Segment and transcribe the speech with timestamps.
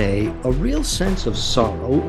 [0.00, 2.00] today a real sense of sorrow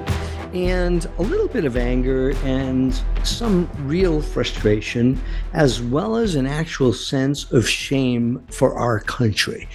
[0.54, 5.22] and a little bit of anger and some real frustration,
[5.52, 9.68] as well as an actual sense of shame for our country.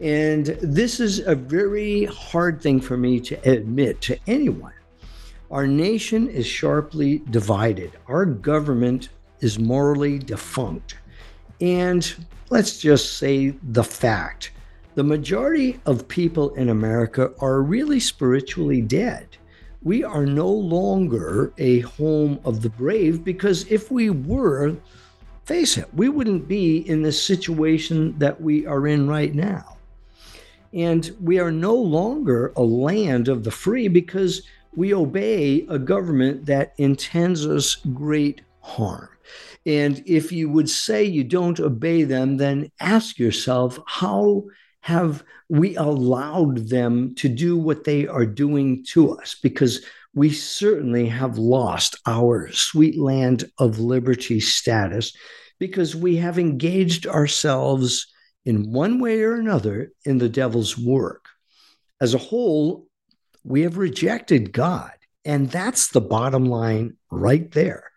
[0.00, 4.74] And this is a very hard thing for me to admit to anyone.
[5.50, 9.08] Our nation is sharply divided, our government
[9.40, 10.96] is morally defunct.
[11.62, 12.14] And
[12.50, 14.51] let's just say the fact
[14.94, 19.26] the majority of people in America are really spiritually dead.
[19.82, 24.76] We are no longer a home of the brave because if we were,
[25.44, 29.78] face it, we wouldn't be in the situation that we are in right now.
[30.74, 34.42] And we are no longer a land of the free because
[34.74, 39.08] we obey a government that intends us great harm.
[39.66, 44.44] And if you would say you don't obey them, then ask yourself how
[44.82, 49.36] have we allowed them to do what they are doing to us?
[49.42, 55.16] Because we certainly have lost our sweet land of liberty status
[55.58, 58.12] because we have engaged ourselves
[58.44, 61.26] in one way or another in the devil's work.
[62.00, 62.88] As a whole,
[63.44, 64.90] we have rejected God.
[65.24, 67.92] And that's the bottom line right there.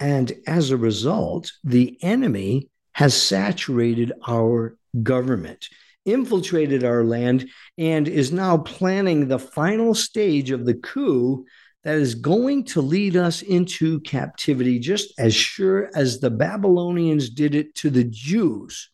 [0.00, 5.68] And as a result, the enemy has saturated our government,
[6.06, 11.44] infiltrated our land, and is now planning the final stage of the coup
[11.84, 17.54] that is going to lead us into captivity, just as sure as the Babylonians did
[17.54, 18.90] it to the Jews.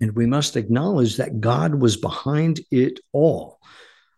[0.00, 3.60] And we must acknowledge that God was behind it all.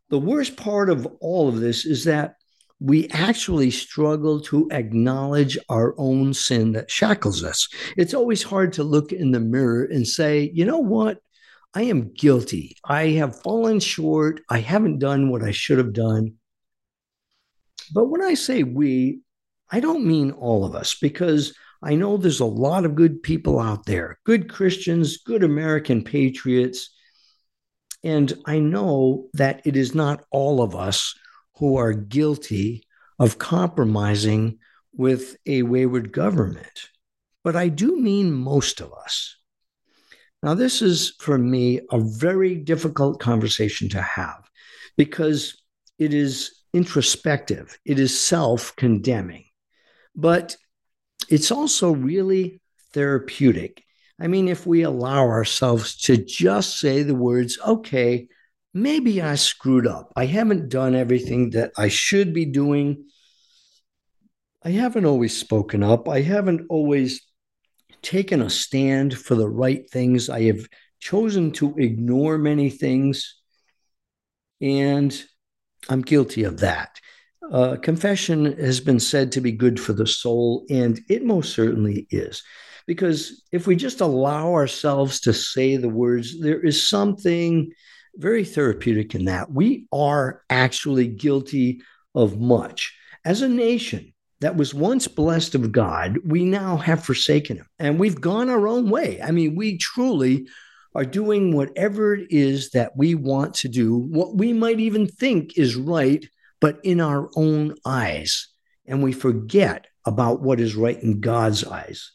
[0.09, 2.37] The worst part of all of this is that
[2.79, 7.69] we actually struggle to acknowledge our own sin that shackles us.
[7.97, 11.19] It's always hard to look in the mirror and say, you know what?
[11.75, 12.77] I am guilty.
[12.85, 14.41] I have fallen short.
[14.49, 16.35] I haven't done what I should have done.
[17.93, 19.21] But when I say we,
[19.71, 23.59] I don't mean all of us because I know there's a lot of good people
[23.59, 26.91] out there, good Christians, good American patriots.
[28.03, 31.15] And I know that it is not all of us
[31.59, 32.85] who are guilty
[33.19, 34.59] of compromising
[34.93, 36.91] with a wayward government.
[37.45, 39.37] But I do mean most of us.
[40.43, 44.49] Now, this is for me a very difficult conversation to have
[44.97, 45.63] because
[45.99, 49.45] it is introspective, it is self condemning,
[50.15, 50.57] but
[51.29, 52.61] it's also really
[52.93, 53.83] therapeutic.
[54.21, 58.29] I mean, if we allow ourselves to just say the words, okay,
[58.77, 60.13] maybe I screwed up.
[60.15, 63.07] I haven't done everything that I should be doing.
[64.63, 66.09] I haven't always spoken up.
[66.09, 67.23] I haven't always
[68.03, 70.29] taken a stand for the right things.
[70.29, 70.69] I have
[71.01, 73.41] chosen to ignore many things.
[74.61, 75.25] And
[75.89, 77.01] I'm guilty of that.
[77.51, 82.07] Uh, confession has been said to be good for the soul, and it most certainly
[82.11, 82.43] is.
[82.87, 87.73] Because if we just allow ourselves to say the words, there is something
[88.19, 89.53] very therapeutic in that.
[89.53, 91.83] We are actually guilty
[92.15, 92.97] of much.
[93.25, 97.99] As a nation that was once blessed of God, we now have forsaken him and
[97.99, 99.21] we've gone our own way.
[99.23, 100.47] I mean, we truly
[100.95, 105.59] are doing whatever it is that we want to do, what we might even think
[105.59, 106.27] is right,
[106.61, 108.49] but in our own eyes.
[108.87, 112.13] And we forget about what is right in God's eyes.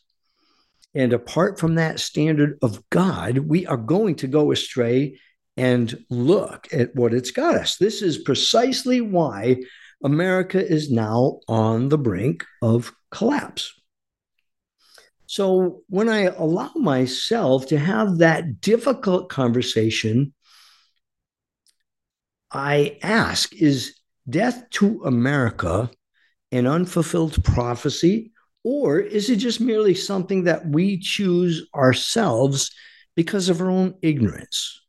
[0.95, 5.19] And apart from that standard of God, we are going to go astray
[5.61, 7.77] and look at what it's got us.
[7.77, 9.57] This is precisely why
[10.03, 13.71] America is now on the brink of collapse.
[15.27, 20.33] So when I allow myself to have that difficult conversation,
[22.51, 25.91] I ask is death to America
[26.51, 28.31] an unfulfilled prophecy,
[28.63, 32.71] or is it just merely something that we choose ourselves
[33.15, 34.79] because of our own ignorance?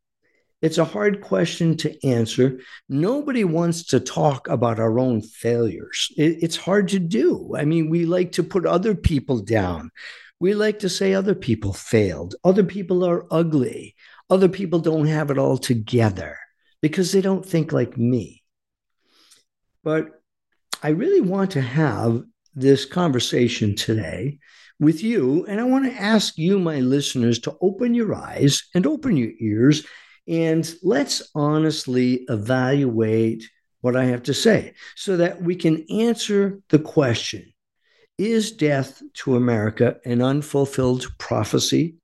[0.63, 2.61] It's a hard question to answer.
[2.89, 6.09] Nobody wants to talk about our own failures.
[6.17, 7.55] It, it's hard to do.
[7.57, 9.91] I mean, we like to put other people down.
[10.39, 12.37] We like to say other people failed.
[12.45, 13.97] Other people are ugly.
[14.31, 16.39] Other people don't have it all together
[16.81, 18.43] because they don't think like me.
[19.83, 20.11] But
[20.81, 22.23] I really want to have
[22.55, 24.39] this conversation today
[24.79, 25.45] with you.
[25.47, 29.31] And I want to ask you, my listeners, to open your eyes and open your
[29.41, 29.85] ears
[30.29, 33.49] and let's honestly evaluate
[33.81, 37.53] what I have to say so that we can answer the question
[38.19, 41.97] Is death to America an unfulfilled prophecy?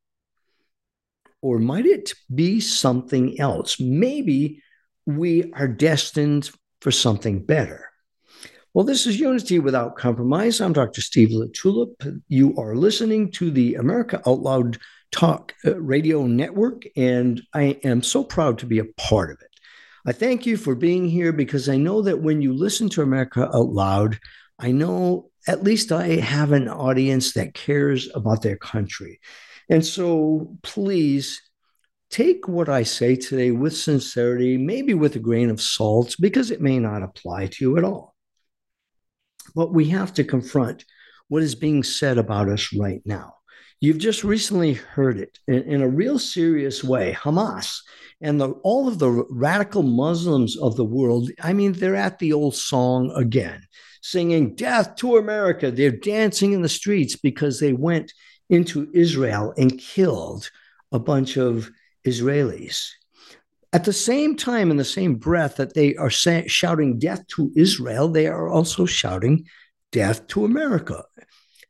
[1.41, 3.79] or might it be something else?
[3.81, 4.63] Maybe
[5.07, 6.51] we are destined
[6.81, 7.85] for something better.
[8.75, 10.61] Well, this is Unity Without Compromise.
[10.61, 11.01] I'm Dr.
[11.01, 12.23] Steve LaTulippe.
[12.29, 14.79] You are listening to the America Out Loud
[15.11, 19.51] Talk uh, Radio Network, and I am so proud to be a part of it.
[20.07, 23.49] I thank you for being here because I know that when you listen to America
[23.55, 24.19] Out Loud,
[24.59, 29.21] I know at least I have an audience that cares about their country.
[29.69, 31.43] And so please
[32.11, 36.61] take what I say today with sincerity, maybe with a grain of salt, because it
[36.61, 38.15] may not apply to you at all.
[39.55, 40.85] But we have to confront
[41.29, 43.38] what is being said about us right now.
[43.81, 47.17] You've just recently heard it in, in a real serious way.
[47.19, 47.81] Hamas
[48.21, 52.33] and the, all of the radical Muslims of the world, I mean, they're at the
[52.33, 53.63] old song again,
[54.03, 55.71] singing Death to America.
[55.71, 58.13] They're dancing in the streets because they went
[58.51, 60.51] into Israel and killed
[60.91, 61.71] a bunch of
[62.05, 62.91] Israelis.
[63.73, 67.53] At the same time, in the same breath that they are say, shouting death to
[67.55, 69.47] Israel, they are also shouting
[69.93, 71.05] death to America.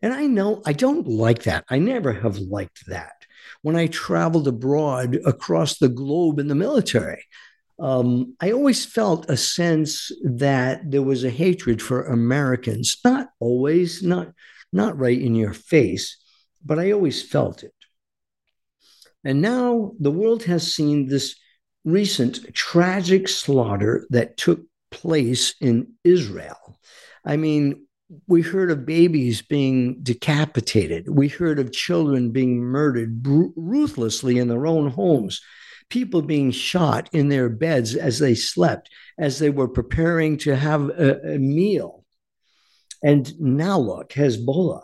[0.03, 1.65] And I know I don't like that.
[1.69, 3.13] I never have liked that.
[3.63, 7.25] When I traveled abroad across the globe in the military,
[7.81, 12.97] um, I always felt a sense that there was a hatred for Americans.
[13.05, 14.33] Not always, not
[14.73, 16.19] not right in your face,
[16.65, 17.73] but I always felt it.
[19.25, 21.37] And now the world has seen this
[21.85, 24.61] recent tragic slaughter that took
[24.91, 26.79] place in Israel.
[27.25, 27.87] I mean,
[28.27, 31.09] we heard of babies being decapitated.
[31.09, 35.43] We heard of children being murdered br- ruthlessly in their own homes,
[35.91, 38.89] people being shot in their beds as they slept,
[39.19, 42.05] as they were preparing to have a, a meal.
[43.03, 44.83] And now look, Hezbollah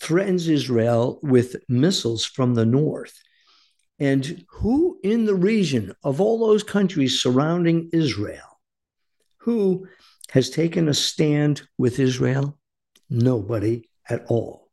[0.00, 3.14] threatens Israel with missiles from the north.
[4.00, 8.58] And who in the region of all those countries surrounding Israel,
[9.38, 9.86] who
[10.30, 12.58] has taken a stand with Israel?
[13.14, 14.68] Nobody at all.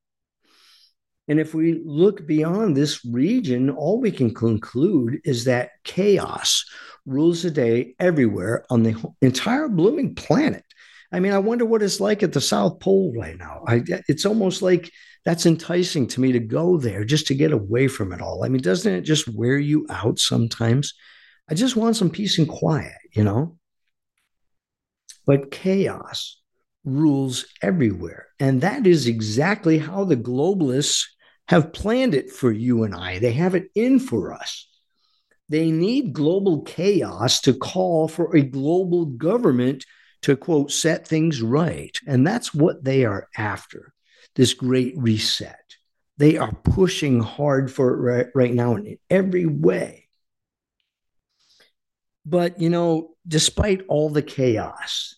[1.27, 6.65] And if we look beyond this region, all we can conclude is that chaos
[7.05, 10.65] rules the day everywhere on the entire blooming planet.
[11.11, 13.63] I mean, I wonder what it's like at the South Pole right now.
[13.67, 14.91] I, it's almost like
[15.23, 18.43] that's enticing to me to go there just to get away from it all.
[18.43, 20.95] I mean, doesn't it just wear you out sometimes?
[21.47, 23.57] I just want some peace and quiet, you know?
[25.27, 26.40] But chaos
[26.83, 28.27] rules everywhere.
[28.39, 31.05] And that is exactly how the globalists
[31.47, 33.19] have planned it for you and I.
[33.19, 34.67] They have it in for us.
[35.49, 39.85] They need global chaos to call for a global government
[40.21, 41.97] to, quote, set things right.
[42.07, 43.93] And that's what they are after
[44.35, 45.57] this great reset.
[46.17, 50.07] They are pushing hard for it right, right now in every way.
[52.25, 55.15] But, you know, despite all the chaos,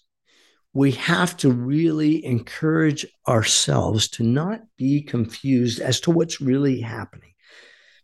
[0.73, 7.33] we have to really encourage ourselves to not be confused as to what's really happening.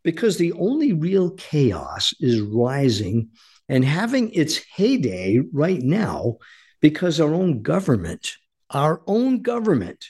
[0.04, 3.30] Because the only real chaos is rising
[3.68, 6.38] and having its heyday right now
[6.80, 8.34] because our own government,
[8.70, 10.06] our own government,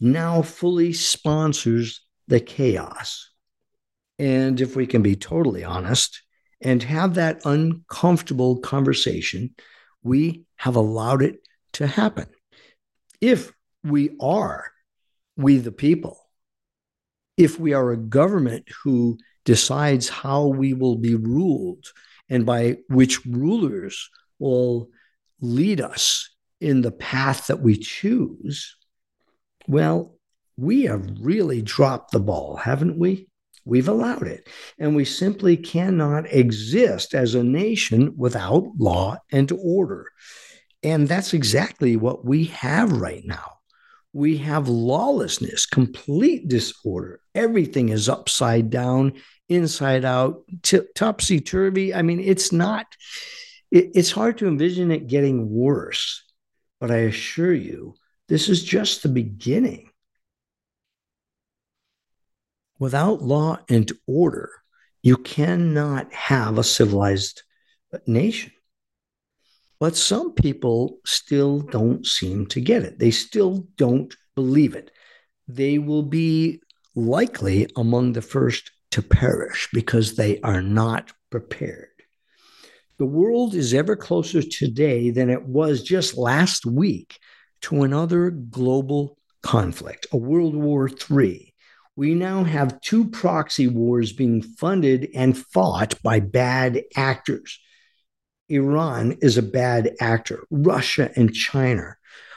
[0.00, 3.30] now fully sponsors the chaos.
[4.18, 6.22] And if we can be totally honest
[6.60, 9.54] and have that uncomfortable conversation,
[10.02, 11.40] we have allowed it
[11.76, 12.26] to happen.
[13.20, 13.52] If
[13.84, 14.64] we are,
[15.36, 16.18] we the people,
[17.36, 21.86] if we are a government who decides how we will be ruled
[22.28, 24.88] and by which rulers will
[25.40, 26.30] lead us
[26.60, 28.76] in the path that we choose,
[29.68, 30.16] well,
[30.56, 33.28] we have really dropped the ball, haven't we?
[33.66, 34.48] We've allowed it.
[34.78, 40.06] And we simply cannot exist as a nation without law and order.
[40.82, 43.52] And that's exactly what we have right now.
[44.12, 47.20] We have lawlessness, complete disorder.
[47.34, 49.14] Everything is upside down,
[49.48, 51.92] inside out, t- topsy turvy.
[51.92, 52.86] I mean, it's not,
[53.70, 56.22] it, it's hard to envision it getting worse.
[56.80, 57.94] But I assure you,
[58.28, 59.90] this is just the beginning.
[62.78, 64.50] Without law and order,
[65.02, 67.42] you cannot have a civilized
[68.06, 68.52] nation.
[69.78, 72.98] But some people still don't seem to get it.
[72.98, 74.90] They still don't believe it.
[75.48, 76.60] They will be
[76.94, 81.88] likely among the first to perish because they are not prepared.
[82.98, 87.18] The world is ever closer today than it was just last week
[87.62, 91.54] to another global conflict, a World War III,
[91.96, 97.58] we now have two proxy wars being funded and fought by bad actors.
[98.48, 100.44] Iran is a bad actor.
[100.50, 101.96] Russia and China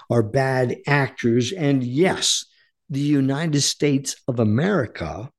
[0.10, 1.52] are bad actors.
[1.52, 2.46] And yes,
[2.90, 5.30] the United States of America,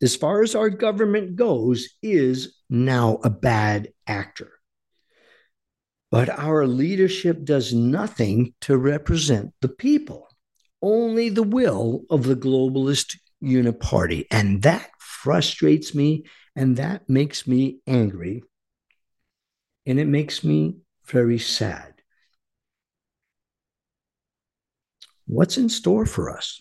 [0.00, 4.52] as far as our government goes, is now a bad actor.
[6.10, 10.28] But our leadership does nothing to represent the people,
[10.80, 14.26] only the will of the globalist uniparty.
[14.30, 18.42] And that frustrates me and that makes me angry.
[19.86, 21.94] And it makes me very sad.
[25.26, 26.60] What's in store for us?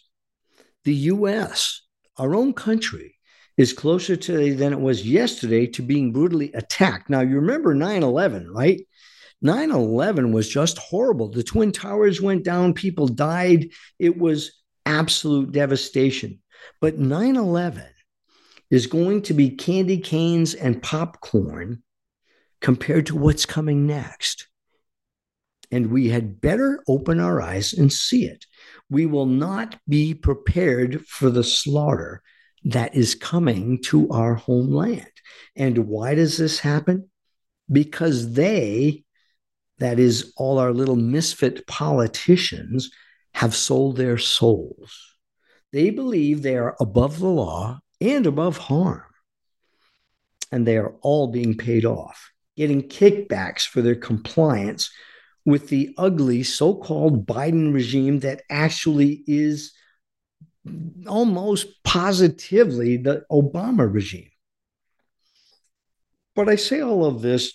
[0.84, 1.82] The US,
[2.18, 3.16] our own country,
[3.58, 7.10] is closer today than it was yesterday to being brutally attacked.
[7.10, 8.82] Now, you remember 9 11, right?
[9.42, 11.30] 9 11 was just horrible.
[11.30, 13.70] The Twin Towers went down, people died.
[14.00, 14.52] It was
[14.86, 16.42] absolute devastation.
[16.82, 17.84] But 9 11
[18.72, 21.84] is going to be candy canes and popcorn
[22.66, 24.48] compared to what's coming next.
[25.70, 28.48] And we had better open our eyes and see it.
[28.90, 32.24] We will not be prepared for the slaughter
[32.64, 35.12] that is coming to our homeland.
[35.56, 37.12] And why does this happen?
[37.72, 39.04] Because they,
[39.78, 42.90] that is, all our little misfit politicians,
[43.36, 45.16] have sold their souls.
[45.72, 49.04] They believe they are above the law and above harm.
[50.52, 54.90] And they are all being paid off, getting kickbacks for their compliance
[55.46, 59.74] with the ugly so called Biden regime that actually is
[61.08, 64.32] almost positively the Obama regime.
[66.36, 67.54] But I say all of this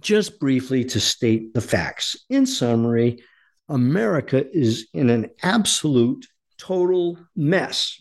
[0.00, 2.16] just briefly to state the facts.
[2.28, 3.22] In summary,
[3.68, 6.26] America is in an absolute
[6.58, 8.00] total mess.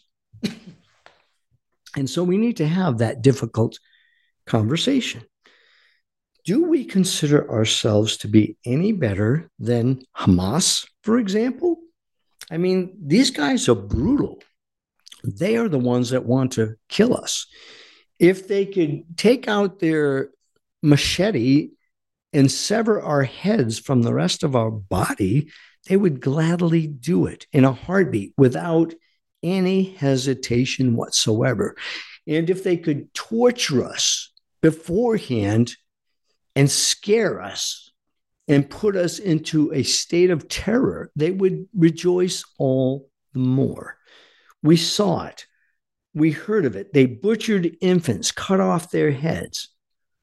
[1.95, 3.79] and so we need to have that difficult
[4.45, 5.23] conversation
[6.45, 11.79] do we consider ourselves to be any better than Hamas, for example?
[12.51, 14.41] I mean, these guys are brutal.
[15.23, 17.47] They are the ones that want to kill us.
[18.19, 20.29] If they could take out their
[20.81, 21.69] machete
[22.33, 25.50] and sever our heads from the rest of our body,
[25.88, 28.93] they would gladly do it in a heartbeat without
[29.41, 31.75] any hesitation whatsoever.
[32.27, 34.31] And if they could torture us
[34.62, 35.75] beforehand,
[36.55, 37.91] and scare us
[38.48, 43.98] and put us into a state of terror, they would rejoice all the more.
[44.62, 45.45] We saw it.
[46.13, 46.93] We heard of it.
[46.93, 49.69] They butchered infants, cut off their heads.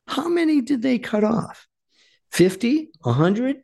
[0.07, 1.67] How many did they cut off?
[2.33, 2.91] 50?
[3.01, 3.57] 100?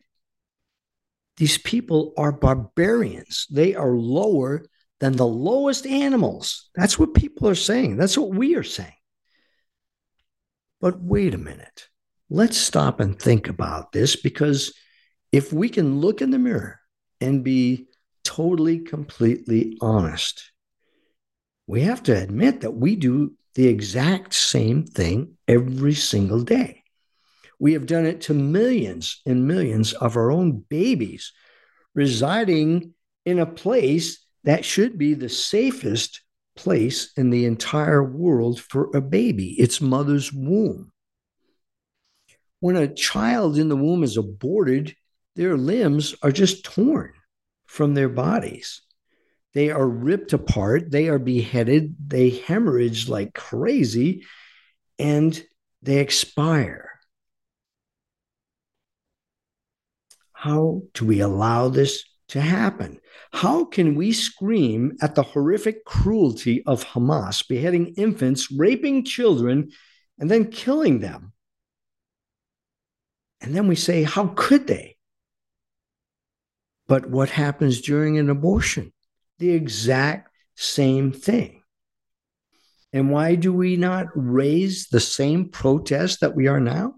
[1.37, 3.47] These people are barbarians.
[3.51, 4.67] They are lower
[5.01, 6.71] than the lowest animals.
[6.75, 7.97] That's what people are saying.
[7.97, 8.93] That's what we are saying.
[10.81, 11.89] But wait a minute
[12.29, 14.73] let's stop and think about this because
[15.33, 16.81] if we can look in the mirror
[17.21, 17.87] and be
[18.25, 20.51] totally, completely honest,
[21.67, 26.83] we have to admit that we do the exact same thing every single day.
[27.59, 31.33] We have done it to millions and millions of our own babies
[31.95, 32.93] residing
[33.25, 36.21] in a place that should be the safest
[36.55, 40.91] place in the entire world for a baby its mother's womb
[42.61, 44.95] when a child in the womb is aborted,
[45.35, 47.13] their limbs are just torn
[47.67, 48.83] from their bodies.
[49.55, 54.25] They are ripped apart, they are beheaded, they hemorrhage like crazy,
[54.99, 55.43] and
[55.83, 56.91] they expire.
[60.33, 63.01] How do we allow this to happen?
[63.33, 69.71] How can we scream at the horrific cruelty of Hamas beheading infants, raping children,
[70.19, 71.33] and then killing them?
[73.47, 74.97] And then we say, how could they?
[76.89, 78.93] But what happens during an abortion?
[79.39, 81.63] The exact same thing.
[82.93, 86.95] And why do we not raise the same protest that we are now?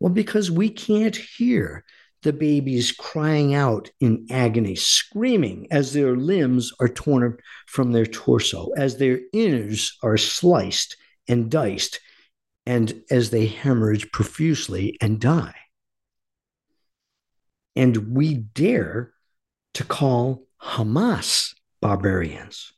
[0.00, 1.84] Well, because we can't hear
[2.22, 8.70] the babies crying out in agony, screaming as their limbs are torn from their torso,
[8.78, 10.96] as their innards are sliced
[11.28, 12.00] and diced,
[12.64, 15.54] and as they hemorrhage profusely and die.
[17.76, 19.12] And we dare
[19.74, 22.72] to call Hamas barbarians.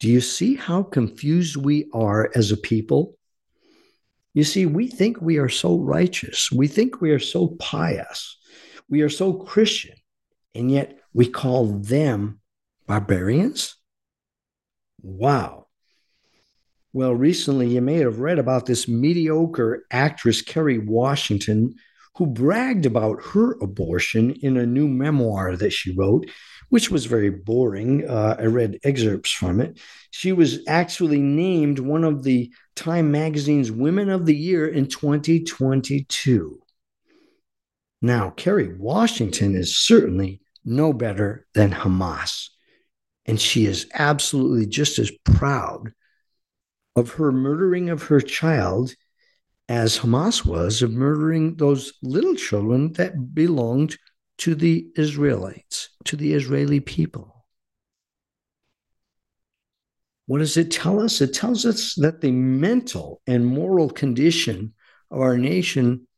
[0.00, 3.16] Do you see how confused we are as a people?
[4.34, 6.50] You see, we think we are so righteous.
[6.50, 8.38] We think we are so pious.
[8.88, 9.96] We are so Christian.
[10.54, 12.40] And yet we call them
[12.86, 13.76] barbarians.
[15.02, 15.66] Wow.
[16.92, 21.76] Well, recently you may have read about this mediocre actress, Kerry Washington,
[22.16, 26.28] who bragged about her abortion in a new memoir that she wrote,
[26.68, 28.08] which was very boring.
[28.08, 29.78] Uh, I read excerpts from it.
[30.10, 36.60] She was actually named one of the Time Magazine's Women of the Year in 2022.
[38.02, 42.48] Now, Kerry Washington is certainly no better than Hamas.
[43.26, 45.92] And she is absolutely just as proud
[46.96, 48.94] of her murdering of her child
[49.70, 53.96] as Hamas was of murdering those little children that belonged
[54.38, 57.46] to the Israelites, to the Israeli people.
[60.26, 61.20] What does it tell us?
[61.20, 64.74] It tells us that the mental and moral condition
[65.08, 66.08] of our nation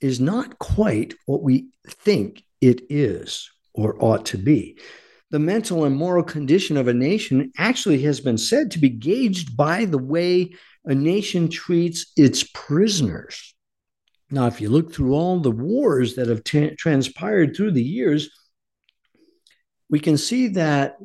[0.00, 4.78] is not quite what we think it is or ought to be.
[5.30, 9.58] The mental and moral condition of a nation actually has been said to be gauged
[9.58, 10.52] by the way
[10.84, 13.54] a nation treats its prisoners.
[14.30, 18.30] Now, if you look through all the wars that have t- transpired through the years,
[19.88, 20.96] we can see that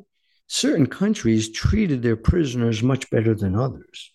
[0.48, 4.12] certain countries treated their prisoners much better than others.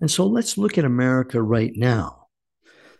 [0.00, 2.26] And so let's look at America right now.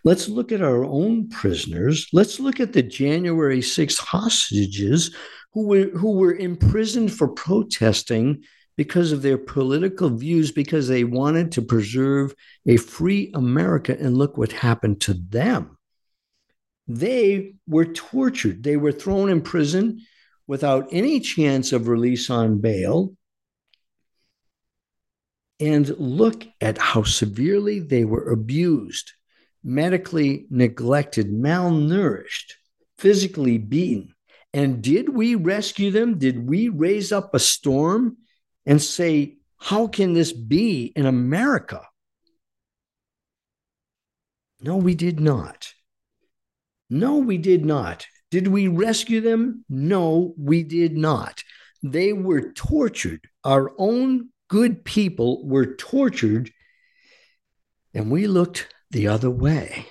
[0.05, 2.09] Let's look at our own prisoners.
[2.13, 5.15] Let's look at the January 6th hostages
[5.53, 8.45] who were, who were imprisoned for protesting
[8.83, 12.35] because of their political views, because they wanted to preserve
[12.67, 13.97] a free America.
[13.97, 15.79] And look what happened to them.
[16.89, 20.01] They were tortured, they were thrown in prison
[20.49, 23.15] without any chance of release on bail.
[25.61, 29.13] And look at how severely they were abused,
[29.63, 32.55] medically neglected, malnourished,
[32.99, 34.13] physically beaten.
[34.53, 36.19] And did we rescue them?
[36.19, 38.17] Did we raise up a storm
[38.67, 41.83] and say, How can this be in America?
[44.61, 45.73] No, we did not.
[46.89, 48.07] No, we did not.
[48.31, 49.65] Did we rescue them?
[49.69, 51.43] No, we did not.
[51.83, 53.21] They were tortured.
[53.45, 56.51] Our own good people were tortured,
[57.95, 59.87] and we looked the other way.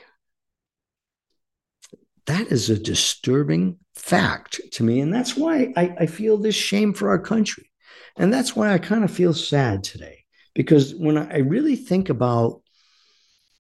[2.28, 5.02] That is a disturbing fact to me.
[5.02, 7.71] And that's why I, I feel this shame for our country.
[8.18, 12.62] And that's why I kind of feel sad today, because when I really think about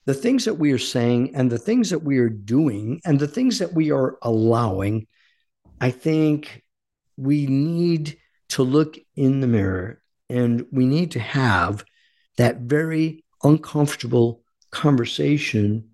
[0.06, 3.28] the things that we are saying and the things that we are doing and the
[3.28, 5.08] things that we are allowing,
[5.80, 6.64] I think
[7.18, 8.18] we need
[8.50, 11.86] to look in the mirror and we need to have
[12.38, 15.90] that very uncomfortable conversation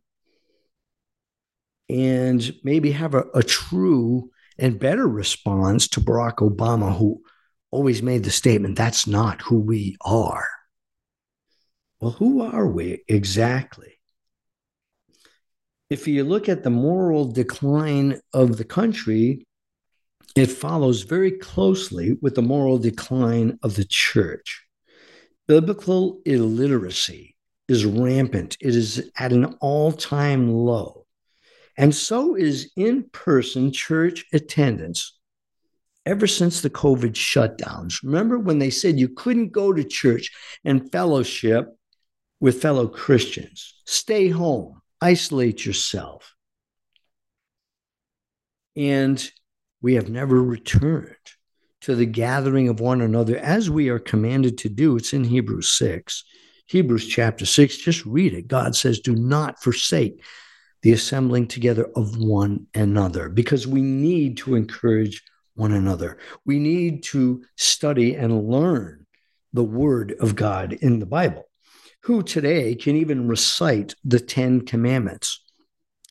[1.89, 7.21] and maybe have a, a true and better response to Barack Obama, who
[7.71, 10.47] always made the statement, that's not who we are.
[11.99, 13.99] Well, who are we exactly?
[15.89, 19.45] If you look at the moral decline of the country,
[20.35, 24.63] it follows very closely with the moral decline of the church.
[25.47, 27.35] Biblical illiteracy
[27.67, 31.05] is rampant, it is at an all time low.
[31.77, 35.16] And so is in person church attendance
[36.07, 38.01] ever since the COVID shutdowns.
[38.01, 40.31] Remember when they said you couldn't go to church
[40.63, 41.67] and fellowship
[42.39, 43.75] with fellow Christians?
[43.85, 46.33] Stay home, isolate yourself.
[48.75, 49.29] And
[49.81, 51.15] we have never returned
[51.81, 54.95] to the gathering of one another as we are commanded to do.
[54.95, 56.23] It's in Hebrews 6.
[56.67, 58.47] Hebrews chapter 6, just read it.
[58.47, 60.23] God says, Do not forsake
[60.83, 65.23] the assembling together of one another because we need to encourage
[65.57, 66.17] one another.
[66.45, 69.05] We need to study and learn
[69.53, 71.49] the word of God in the Bible.
[72.03, 75.43] Who today can even recite the 10 commandments?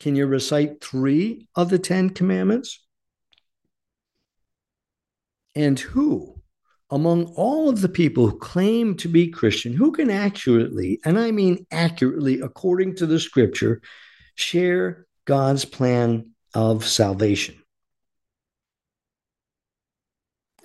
[0.01, 2.85] Can you recite three of the 10 commandments?
[5.55, 6.43] And who,
[6.91, 11.31] among all of the people who claim to be Christian, who can accurately, and I
[11.31, 13.81] mean accurately according to the scripture,
[14.35, 17.63] share God's plan of salvation?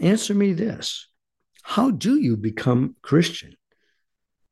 [0.01, 1.07] Answer me this
[1.61, 3.55] How do you become Christian?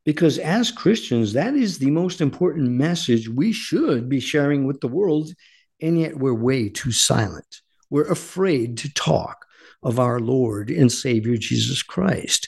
[0.05, 4.87] Because as Christians, that is the most important message we should be sharing with the
[4.87, 5.33] world,
[5.81, 7.61] and yet we're way too silent.
[7.89, 9.45] We're afraid to talk
[9.81, 12.47] of our Lord and Savior Jesus Christ.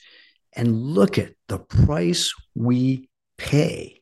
[0.53, 4.01] And look at the price we pay.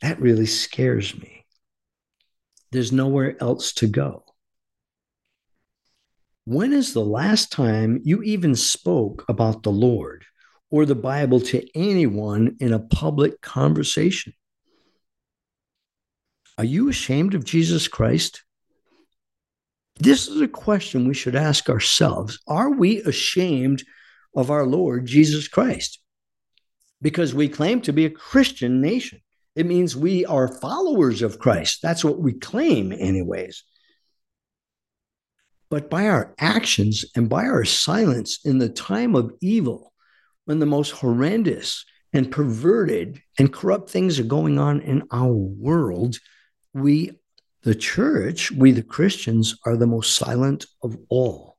[0.00, 1.44] That really scares me.
[2.70, 4.24] There's nowhere else to go.
[6.44, 10.24] When is the last time you even spoke about the Lord
[10.70, 14.32] or the Bible to anyone in a public conversation?
[16.58, 18.42] Are you ashamed of Jesus Christ?
[20.00, 22.40] This is a question we should ask ourselves.
[22.48, 23.84] Are we ashamed
[24.34, 26.00] of our Lord Jesus Christ?
[27.00, 29.20] Because we claim to be a Christian nation.
[29.54, 31.80] It means we are followers of Christ.
[31.82, 33.62] That's what we claim, anyways.
[35.72, 39.94] But by our actions and by our silence in the time of evil,
[40.44, 46.18] when the most horrendous and perverted and corrupt things are going on in our world,
[46.74, 47.12] we,
[47.62, 51.56] the church, we, the Christians, are the most silent of all.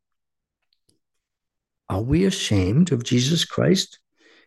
[1.90, 3.98] Are we ashamed of Jesus Christ?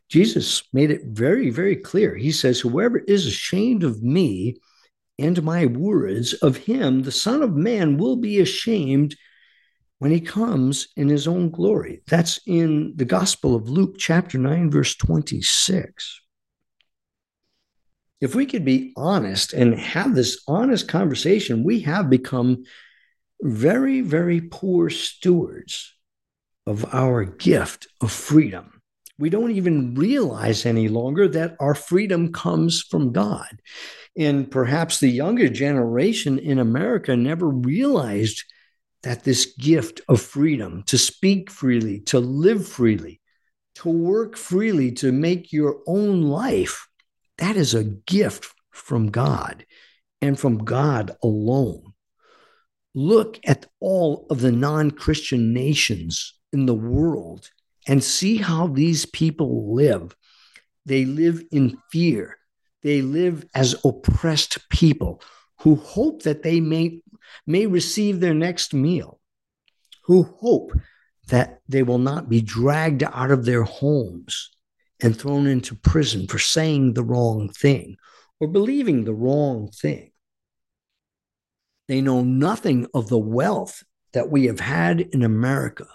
[0.09, 2.15] Jesus made it very, very clear.
[2.15, 4.59] He says, Whoever is ashamed of me
[5.19, 9.17] and my words, of him the Son of Man will be ashamed
[9.99, 12.03] when he comes in his own glory.
[12.07, 16.21] That's in the Gospel of Luke, chapter 9, verse 26.
[18.21, 22.65] If we could be honest and have this honest conversation, we have become
[23.43, 25.95] very, very poor stewards
[26.67, 28.77] of our gift of freedom
[29.19, 33.63] we don't even realize any longer that our freedom comes from God.
[34.17, 38.45] And perhaps the younger generation in America never realized
[39.07, 43.21] that this gift of freedom to speak freely, to live freely,
[43.77, 46.89] to work freely, to make your own life,
[47.39, 49.65] that is a gift from God
[50.21, 51.93] and from God alone.
[52.97, 57.49] Look at all of the non Christian nations in the world
[57.87, 60.17] and see how these people live.
[60.85, 62.39] They live in fear.
[62.83, 65.23] They live as oppressed people
[65.61, 67.01] who hope that they may,
[67.47, 69.21] may receive their next meal,
[70.05, 70.73] who hope
[71.29, 74.51] that they will not be dragged out of their homes
[75.01, 77.97] and thrown into prison for saying the wrong thing
[78.41, 80.11] or believing the wrong thing.
[81.89, 85.87] They know nothing of the wealth that we have had in America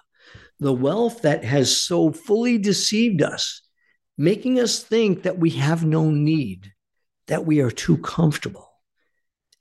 [0.61, 3.63] the wealth that has so fully deceived us,
[4.15, 6.71] making us think that we have no need,
[7.25, 8.70] that we are too comfortable.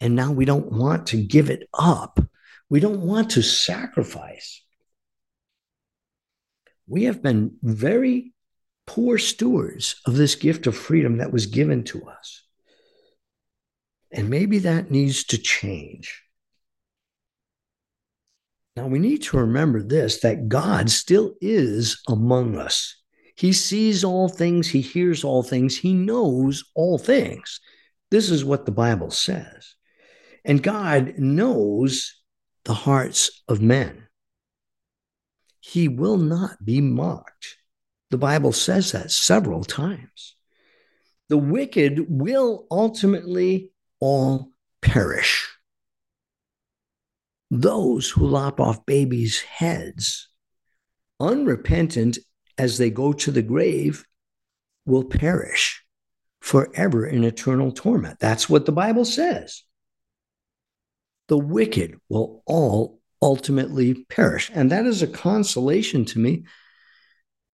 [0.00, 2.18] And now we don't want to give it up.
[2.68, 4.62] We don't want to sacrifice.
[6.86, 8.32] We have been very
[8.86, 12.42] poor stewards of this gift of freedom that was given to us.
[14.10, 16.22] And maybe that needs to change.
[18.76, 22.96] Now we need to remember this that God still is among us.
[23.36, 27.60] He sees all things, he hears all things, he knows all things.
[28.10, 29.76] This is what the Bible says.
[30.44, 32.14] And God knows
[32.64, 34.06] the hearts of men.
[35.60, 37.56] He will not be mocked.
[38.10, 40.36] The Bible says that several times.
[41.28, 44.50] The wicked will ultimately all
[44.82, 45.48] perish
[47.50, 50.28] those who lop off babies' heads,
[51.18, 52.18] unrepentant
[52.56, 54.04] as they go to the grave,
[54.86, 55.84] will perish
[56.40, 58.18] forever in eternal torment.
[58.20, 59.62] That's what the Bible says.
[61.30, 64.50] The wicked will all ultimately perish.
[64.52, 66.44] And that is a consolation to me,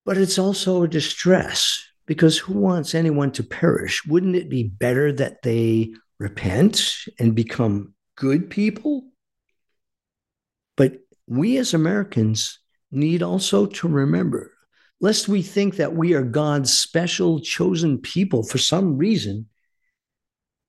[0.06, 4.06] but it's also a distress because who wants anyone to perish?
[4.06, 9.08] Wouldn't it be better that they repent and become good people?
[10.78, 10.94] But
[11.26, 12.60] we as Americans
[12.90, 14.54] need also to remember,
[15.02, 19.50] lest we think that we are God's special chosen people for some reason,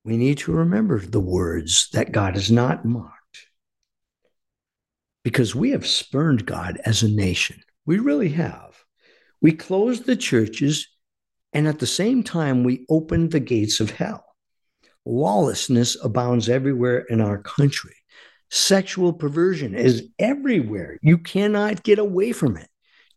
[0.08, 3.14] we need to remember the words that God is not mocked.
[5.22, 7.62] Because we have spurned God as a nation.
[7.86, 8.82] We really have.
[9.42, 10.88] We closed the churches,
[11.52, 14.24] and at the same time, we opened the gates of hell.
[15.06, 17.96] Lawlessness abounds everywhere in our country.
[18.50, 20.98] Sexual perversion is everywhere.
[21.02, 22.70] You cannot get away from it.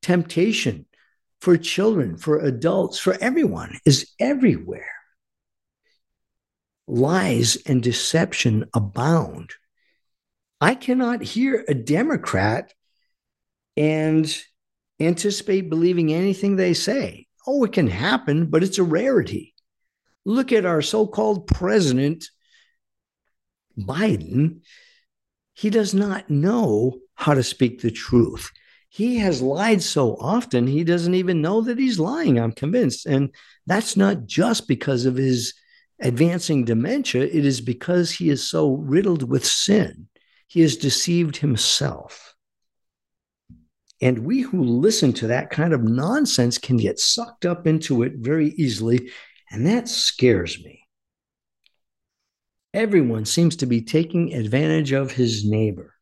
[0.03, 0.87] Temptation
[1.41, 4.91] for children, for adults, for everyone is everywhere.
[6.91, 9.53] Lies and deception abound.
[10.61, 12.73] I cannot hear a Democrat
[13.77, 14.35] and
[14.99, 17.27] anticipate believing anything they say.
[17.47, 19.55] Oh, it can happen, but it's a rarity.
[20.25, 22.27] Look at our so called president,
[23.79, 24.61] Biden
[25.61, 28.51] he does not know how to speak the truth.
[28.89, 33.05] He has lied so often, he doesn't even know that he's lying, I'm convinced.
[33.05, 33.35] And
[33.67, 35.53] that's not just because of his
[36.01, 40.09] advancing dementia, it is because he is so riddled with sin.
[40.47, 42.35] He has deceived himself.
[44.03, 48.15] And we who listen to that kind of nonsense can get sucked up into it
[48.17, 49.11] very easily.
[49.51, 50.87] And that scares me.
[52.73, 55.95] Everyone seems to be taking advantage of his neighbor.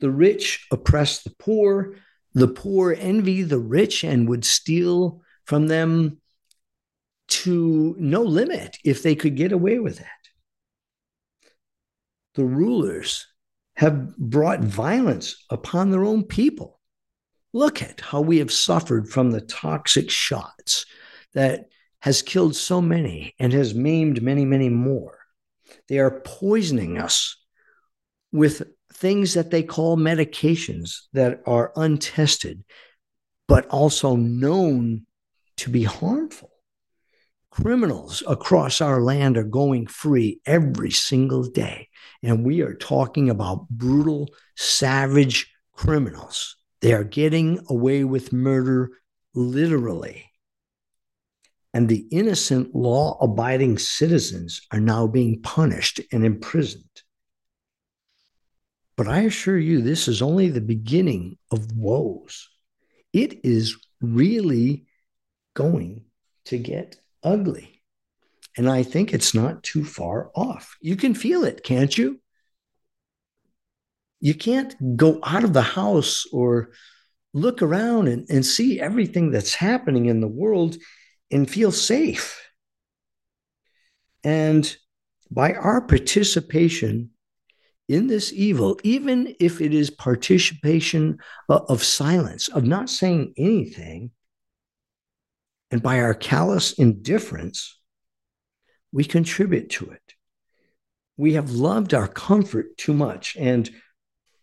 [0.00, 1.96] The rich oppress the poor,
[2.34, 6.18] the poor envy the rich and would steal from them
[7.32, 10.06] to no limit if they could get away with it.
[12.34, 13.26] The rulers
[13.76, 16.78] have brought violence upon their own people.
[17.54, 20.84] Look at how we have suffered from the toxic shots
[21.32, 25.18] that has killed so many and has maimed many, many more.
[25.88, 27.36] They are poisoning us
[28.30, 32.62] with things that they call medications that are untested,
[33.48, 35.06] but also known
[35.56, 36.51] to be harmful.
[37.52, 41.90] Criminals across our land are going free every single day.
[42.22, 46.56] And we are talking about brutal, savage criminals.
[46.80, 48.92] They are getting away with murder
[49.34, 50.30] literally.
[51.74, 57.02] And the innocent, law abiding citizens are now being punished and imprisoned.
[58.96, 62.48] But I assure you, this is only the beginning of woes.
[63.12, 64.86] It is really
[65.52, 66.06] going
[66.46, 67.82] to get ugly.
[68.56, 70.76] And I think it's not too far off.
[70.80, 72.20] You can feel it, can't you?
[74.20, 76.70] You can't go out of the house or
[77.34, 80.76] look around and, and see everything that's happening in the world
[81.30, 82.40] and feel safe.
[84.22, 84.76] And
[85.30, 87.10] by our participation
[87.88, 94.10] in this evil, even if it is participation of silence, of not saying anything,
[95.72, 97.80] and by our callous indifference,
[98.92, 100.14] we contribute to it.
[101.16, 103.36] We have loved our comfort too much.
[103.38, 103.70] And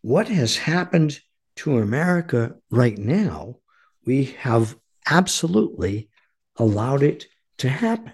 [0.02, 1.20] what has happened
[1.58, 3.58] to America right now,
[4.06, 4.76] we have
[5.08, 6.10] absolutely
[6.58, 7.28] allowed it
[7.60, 8.14] to happen.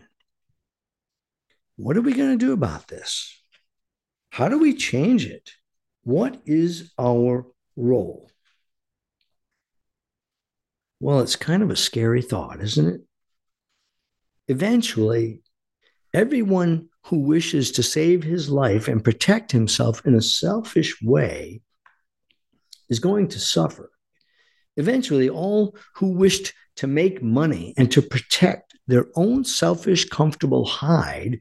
[1.77, 3.33] What are we going to do about this?
[4.29, 5.51] How do we change it?
[6.03, 7.47] What is our
[7.77, 8.29] role?
[11.05, 13.01] Well, it's kind of a scary thought, isn't it?
[14.47, 15.43] Eventually,
[16.15, 21.61] everyone who wishes to save his life and protect himself in a selfish way
[22.89, 23.91] is going to suffer.
[24.77, 31.39] Eventually, all who wished to make money and to protect their own selfish, comfortable hide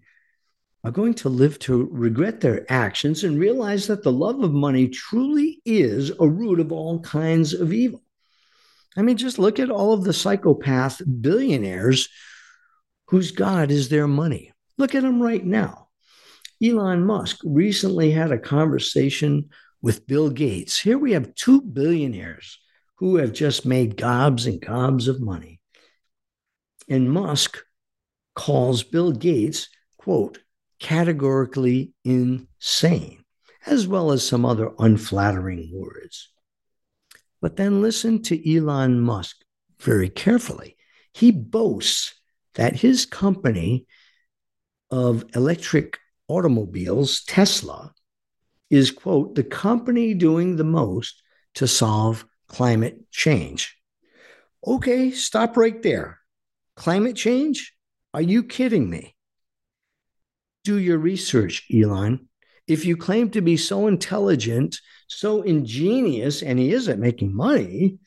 [0.84, 4.88] are going to live to regret their actions and realize that the love of money
[4.88, 8.03] truly is a root of all kinds of evil.
[8.96, 12.08] I mean, just look at all of the psychopath billionaires
[13.08, 14.52] whose God is their money.
[14.78, 15.88] Look at them right now.
[16.62, 19.50] Elon Musk recently had a conversation
[19.82, 20.78] with Bill Gates.
[20.78, 22.58] Here we have two billionaires
[22.96, 25.60] who have just made gobs and gobs of money.
[26.88, 27.58] And Musk
[28.34, 30.38] calls Bill Gates, quote,
[30.78, 33.24] categorically insane,
[33.66, 36.30] as well as some other unflattering words.
[37.44, 39.36] But then listen to Elon Musk
[39.78, 40.78] very carefully.
[41.12, 42.14] He boasts
[42.54, 43.86] that his company
[44.90, 47.92] of electric automobiles, Tesla,
[48.70, 51.22] is, quote, the company doing the most
[51.56, 53.76] to solve climate change.
[54.66, 56.20] Okay, stop right there.
[56.76, 57.74] Climate change?
[58.14, 59.14] Are you kidding me?
[60.64, 62.26] Do your research, Elon.
[62.66, 67.98] If you claim to be so intelligent, so ingenious, and he is at making money,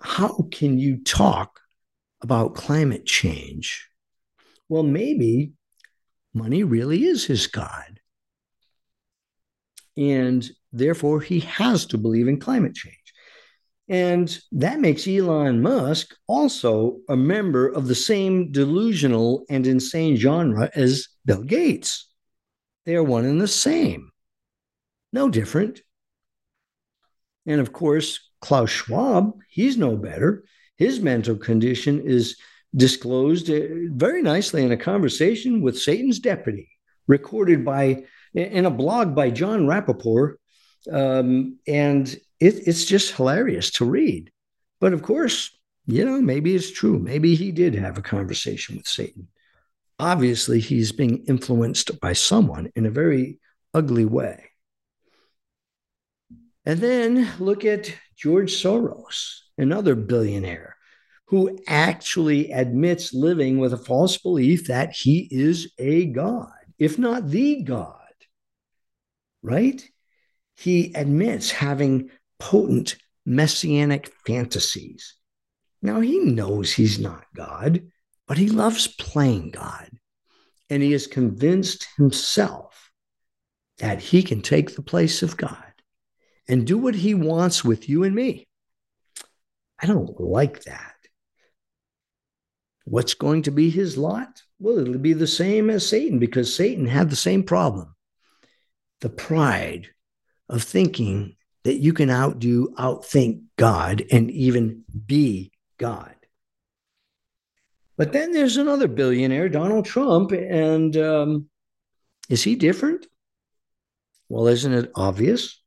[0.00, 1.60] how can you talk
[2.22, 3.88] about climate change?
[4.68, 5.52] Well, maybe
[6.32, 8.00] money really is his God.
[9.96, 12.96] And therefore, he has to believe in climate change.
[13.88, 20.70] And that makes Elon Musk also a member of the same delusional and insane genre
[20.76, 22.08] as Bill Gates.
[22.86, 24.12] They are one and the same,
[25.12, 25.82] no different.
[27.46, 30.44] And of course, Klaus Schwab, he's no better.
[30.76, 32.36] His mental condition is
[32.74, 33.60] disclosed uh,
[33.92, 36.68] very nicely in a conversation with Satan's deputy,
[37.06, 40.36] recorded by in a blog by Jon Rappoport.
[40.90, 44.30] Um, and it, it's just hilarious to read.
[44.80, 45.50] But of course,
[45.86, 46.98] you know, maybe it's true.
[46.98, 49.28] Maybe he did have a conversation with Satan.
[49.98, 53.38] Obviously, he's being influenced by someone in a very
[53.74, 54.49] ugly way.
[56.64, 60.76] And then look at George Soros, another billionaire
[61.26, 67.28] who actually admits living with a false belief that he is a God, if not
[67.28, 67.94] the God,
[69.40, 69.82] right?
[70.56, 75.14] He admits having potent messianic fantasies.
[75.80, 77.88] Now, he knows he's not God,
[78.26, 79.88] but he loves playing God.
[80.68, 82.90] And he is convinced himself
[83.78, 85.69] that he can take the place of God
[86.50, 88.48] and do what he wants with you and me.
[89.80, 90.94] I don't like that.
[92.84, 94.42] What's going to be his lot?
[94.58, 97.94] Well, it'll be the same as Satan because Satan had the same problem
[99.00, 99.88] the pride
[100.48, 106.14] of thinking that you can outdo, outthink God and even be God.
[107.96, 111.48] But then there's another billionaire, Donald Trump, and um,
[112.28, 113.06] is he different?
[114.28, 115.59] Well, isn't it obvious?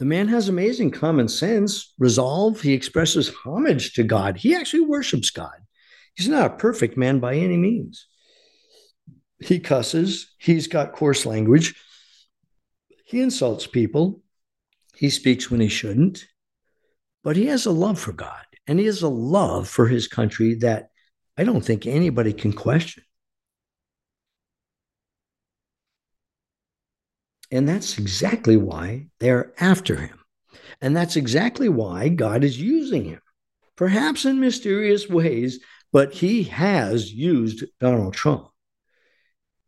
[0.00, 2.62] The man has amazing common sense, resolve.
[2.62, 4.38] He expresses homage to God.
[4.38, 5.52] He actually worships God.
[6.14, 8.06] He's not a perfect man by any means.
[9.40, 11.74] He cusses, he's got coarse language,
[13.04, 14.22] he insults people,
[14.94, 16.26] he speaks when he shouldn't,
[17.22, 20.54] but he has a love for God and he has a love for his country
[20.56, 20.90] that
[21.36, 23.04] I don't think anybody can question.
[27.50, 30.18] And that's exactly why they're after him.
[30.80, 33.20] And that's exactly why God is using him,
[33.76, 35.60] perhaps in mysterious ways,
[35.92, 38.48] but he has used Donald Trump.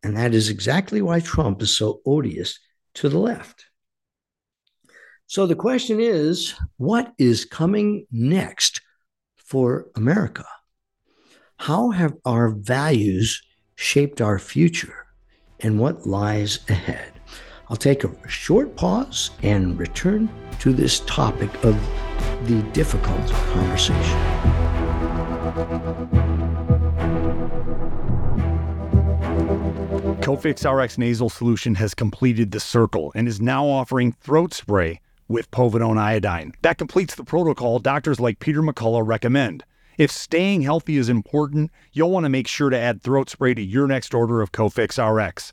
[0.02, 2.58] And that is exactly why Trump is so odious
[2.94, 3.66] to the left.
[5.26, 8.80] So the question is what is coming next
[9.36, 10.44] for America?
[11.56, 13.42] How have our values
[13.76, 15.06] shaped our future?
[15.60, 17.11] And what lies ahead?
[17.68, 20.28] I'll take a short pause and return
[20.60, 21.74] to this topic of
[22.46, 24.18] the difficult conversation.
[30.20, 35.50] Cofix RX nasal solution has completed the circle and is now offering throat spray with
[35.50, 36.52] povidone iodine.
[36.62, 39.64] That completes the protocol doctors like Peter McCullough recommend.
[39.98, 43.62] If staying healthy is important, you'll want to make sure to add throat spray to
[43.62, 45.52] your next order of Cofix RX.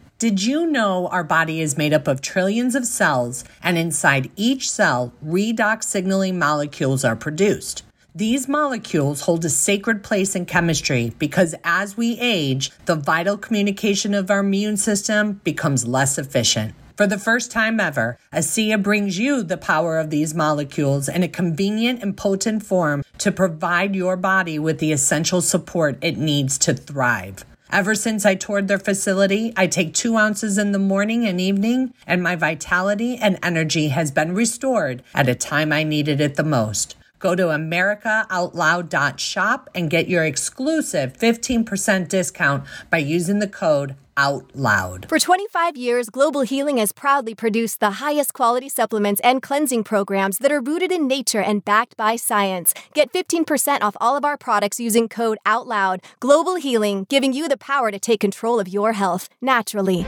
[0.21, 4.69] Did you know our body is made up of trillions of cells, and inside each
[4.69, 7.81] cell, redox signaling molecules are produced?
[8.13, 14.13] These molecules hold a sacred place in chemistry because as we age, the vital communication
[14.13, 16.75] of our immune system becomes less efficient.
[16.95, 21.27] For the first time ever, ASEA brings you the power of these molecules in a
[21.27, 26.75] convenient and potent form to provide your body with the essential support it needs to
[26.75, 27.43] thrive.
[27.71, 31.93] Ever since I toured their facility, I take two ounces in the morning and evening,
[32.05, 36.43] and my vitality and energy has been restored at a time I needed it the
[36.43, 36.97] most.
[37.21, 45.07] Go to AmericaOutloud.shop and get your exclusive 15% discount by using the code OUTLOUD.
[45.07, 50.37] For 25 years, Global Healing has proudly produced the highest quality supplements and cleansing programs
[50.39, 52.73] that are rooted in nature and backed by science.
[52.93, 56.01] Get 15% off all of our products using code OUTLOUD.
[56.19, 60.05] Global Healing, giving you the power to take control of your health naturally.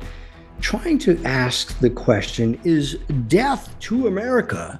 [0.63, 2.95] trying to ask the question Is
[3.27, 4.79] death to America,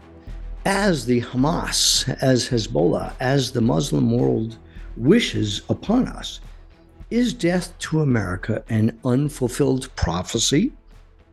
[0.65, 4.57] as the Hamas, as Hezbollah, as the Muslim world
[4.95, 6.39] wishes upon us,
[7.11, 10.71] is death to America an unfulfilled prophecy?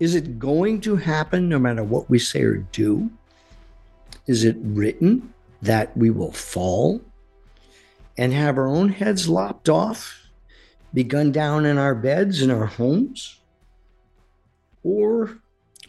[0.01, 3.09] Is it going to happen no matter what we say or do?
[4.27, 5.33] Is it written
[5.63, 7.01] that we will fall
[8.19, 10.29] and have our own heads lopped off,
[10.93, 13.40] be gunned down in our beds in our homes?
[14.83, 15.39] Or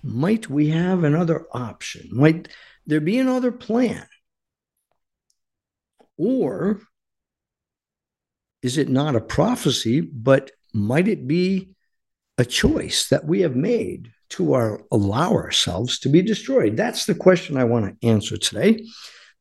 [0.03, 2.09] might we have another option?
[2.11, 2.49] Might
[2.85, 4.05] there be another plan?
[6.17, 6.81] Or
[8.61, 11.75] is it not a prophecy, but might it be
[12.37, 16.77] a choice that we have made to our, allow ourselves to be destroyed?
[16.77, 18.85] That's the question I want to answer today.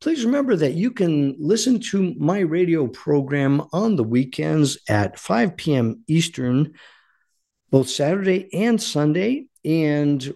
[0.00, 5.56] Please remember that you can listen to my radio program on the weekends at 5
[5.58, 6.02] p.m.
[6.08, 6.72] Eastern,
[7.70, 9.46] both Saturday and Sunday.
[9.64, 10.34] And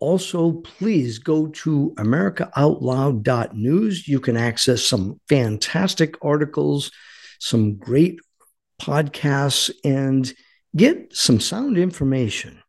[0.00, 4.08] also, please go to AmericaOutloud.news.
[4.08, 6.90] You can access some fantastic articles,
[7.38, 8.18] some great
[8.80, 10.32] podcasts, and
[10.74, 12.62] get some sound information.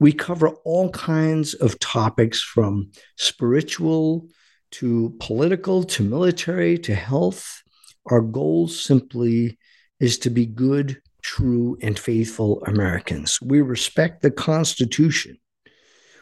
[0.00, 4.28] We cover all kinds of topics from spiritual
[4.72, 7.62] to political to military to health.
[8.06, 9.58] Our goal simply
[10.00, 13.40] is to be good, true, and faithful Americans.
[13.42, 15.38] We respect the Constitution.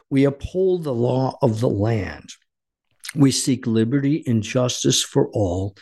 [0.08, 2.30] We uphold the law of the land.
[3.14, 5.76] We seek liberty and justice for all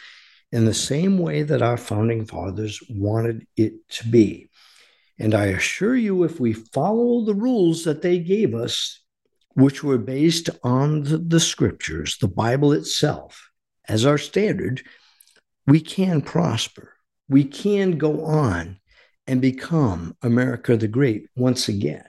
[0.51, 4.49] in the same way that our founding fathers wanted it to be.
[5.19, 9.01] And I assure you, if we follow the rules that they gave us,
[9.55, 13.51] which were based on the, the scriptures, the Bible itself,
[13.87, 14.83] as our standard,
[15.67, 16.95] we can prosper.
[17.29, 18.80] We can go on
[19.27, 22.05] and become America the Great once again.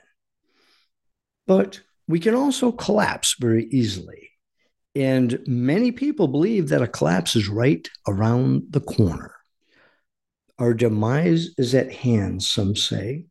[1.48, 4.30] But we can also collapse very easily.
[4.96, 9.36] And many people believe that a collapse is right around the corner.
[10.60, 13.26] Our demise is at hand, some say.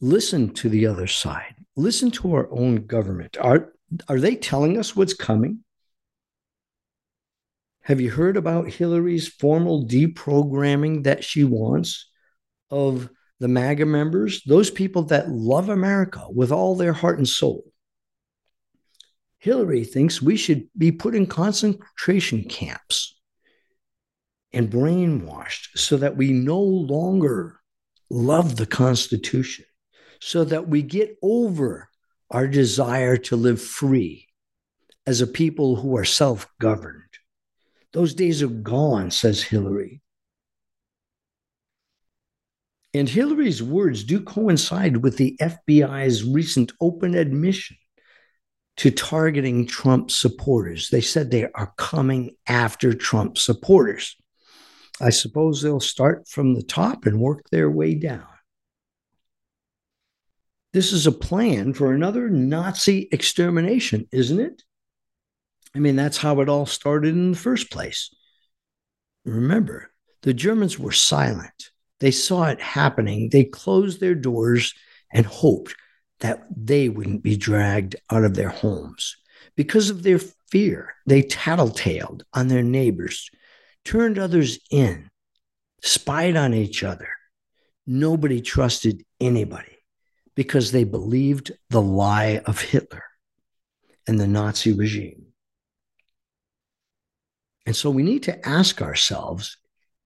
[0.00, 1.54] Listen to the other side.
[1.76, 3.36] Listen to our own government.
[3.40, 3.72] Are,
[4.08, 5.64] are they telling us what's coming?
[7.84, 12.10] Have you heard about Hillary's formal deprogramming that she wants
[12.70, 13.10] of
[13.42, 17.64] the MAGA members, those people that love America with all their heart and soul.
[19.38, 23.18] Hillary thinks we should be put in concentration camps
[24.52, 27.58] and brainwashed so that we no longer
[28.08, 29.64] love the Constitution,
[30.20, 31.88] so that we get over
[32.30, 34.28] our desire to live free
[35.04, 37.01] as a people who are self governed.
[37.92, 40.00] Those days are gone, says Hillary.
[42.94, 47.76] And Hillary's words do coincide with the FBI's recent open admission
[48.78, 50.88] to targeting Trump supporters.
[50.90, 54.16] They said they are coming after Trump supporters.
[55.00, 58.26] I suppose they'll start from the top and work their way down.
[60.72, 64.62] This is a plan for another Nazi extermination, isn't it?
[65.74, 68.14] I mean, that's how it all started in the first place.
[69.24, 69.90] Remember,
[70.22, 71.70] the Germans were silent.
[72.00, 73.30] They saw it happening.
[73.30, 74.74] They closed their doors
[75.12, 75.74] and hoped
[76.20, 79.16] that they wouldn't be dragged out of their homes.
[79.56, 80.18] Because of their
[80.50, 83.30] fear, they tattletaled on their neighbors,
[83.84, 85.10] turned others in,
[85.82, 87.08] spied on each other.
[87.86, 89.78] Nobody trusted anybody
[90.34, 93.04] because they believed the lie of Hitler
[94.06, 95.31] and the Nazi regime.
[97.66, 99.56] And so we need to ask ourselves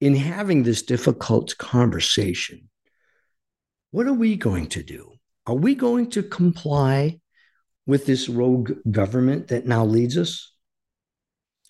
[0.00, 2.68] in having this difficult conversation,
[3.90, 5.12] what are we going to do?
[5.46, 7.20] Are we going to comply
[7.86, 10.52] with this rogue government that now leads us?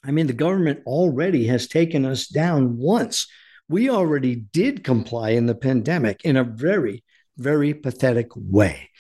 [0.04, 3.28] I mean, the government already has taken us down once.
[3.68, 7.04] We already did comply in the pandemic in a very,
[7.36, 8.90] very pathetic way.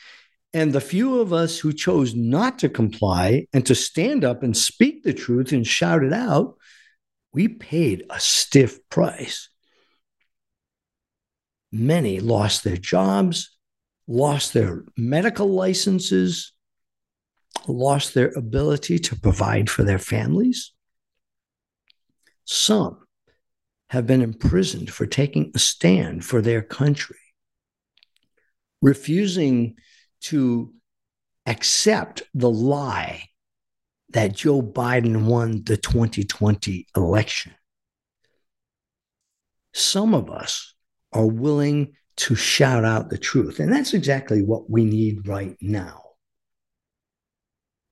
[0.52, 4.56] And the few of us who chose not to comply and to stand up and
[4.56, 6.56] speak the truth and shout it out,
[7.36, 9.50] we paid a stiff price.
[11.70, 13.54] Many lost their jobs,
[14.08, 16.52] lost their medical licenses,
[17.68, 20.72] lost their ability to provide for their families.
[22.46, 23.04] Some
[23.90, 27.20] have been imprisoned for taking a stand for their country,
[28.80, 29.74] refusing
[30.22, 30.72] to
[31.44, 33.28] accept the lie
[34.10, 37.54] that Joe Biden won the 2020 election.
[39.76, 40.74] some of us
[41.12, 43.60] are willing to shout out the truth.
[43.60, 46.02] And that's exactly what we need right now.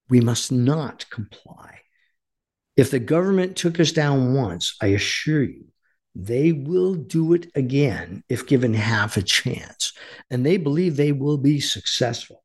[0.08, 1.80] We must not comply.
[2.76, 5.66] If the government took us down once, I assure you,
[6.14, 9.92] they will do it again if given half a chance.
[10.30, 12.42] And they believe they will be successful.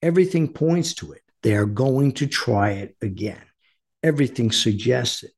[0.00, 1.22] Everything points to it.
[1.42, 3.42] They are going to try it again.
[4.02, 5.32] Everything suggests it.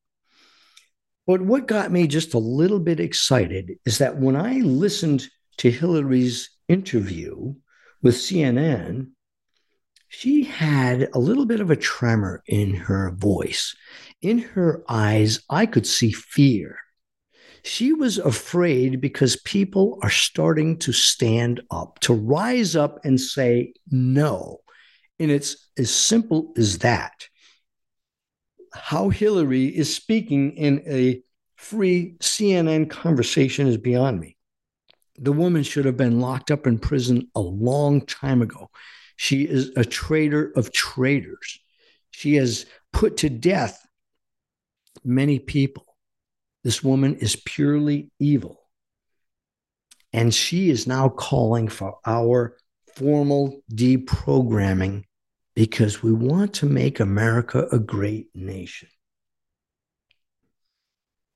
[1.27, 5.29] But what got me just a little bit excited is that when I listened
[5.59, 7.55] to Hillary's interview
[8.03, 9.11] with CNN,
[10.09, 13.77] she had a little bit of a tremor in her voice.
[14.23, 16.79] In her eyes, I could see fear.
[17.63, 23.75] She was afraid because people are starting to stand up, to rise up and say
[23.91, 24.63] no.
[25.21, 27.29] And it's as simple as that.
[28.73, 31.23] How Hillary is speaking in a
[31.57, 34.39] free CNN conversation is beyond me.
[35.19, 38.71] The woman should have been locked up in prison a long time ago.
[39.17, 41.61] She is a traitor of traitors.
[42.11, 42.65] She has
[42.95, 43.87] put to death
[45.05, 45.85] many people.
[46.65, 48.59] This woman is purely evil.
[50.15, 52.57] And she is now calling for our
[52.97, 55.05] formal deprogramming
[55.61, 58.89] because we want to make America a great nation.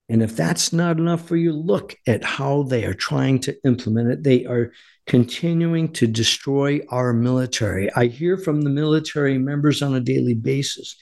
[0.09, 4.13] And if that's not enough for you, look at how they are trying to implement
[4.13, 4.23] it.
[4.23, 4.73] They are
[5.07, 7.93] continuing to destroy our military.
[7.93, 10.97] I hear from the military members on a daily basis.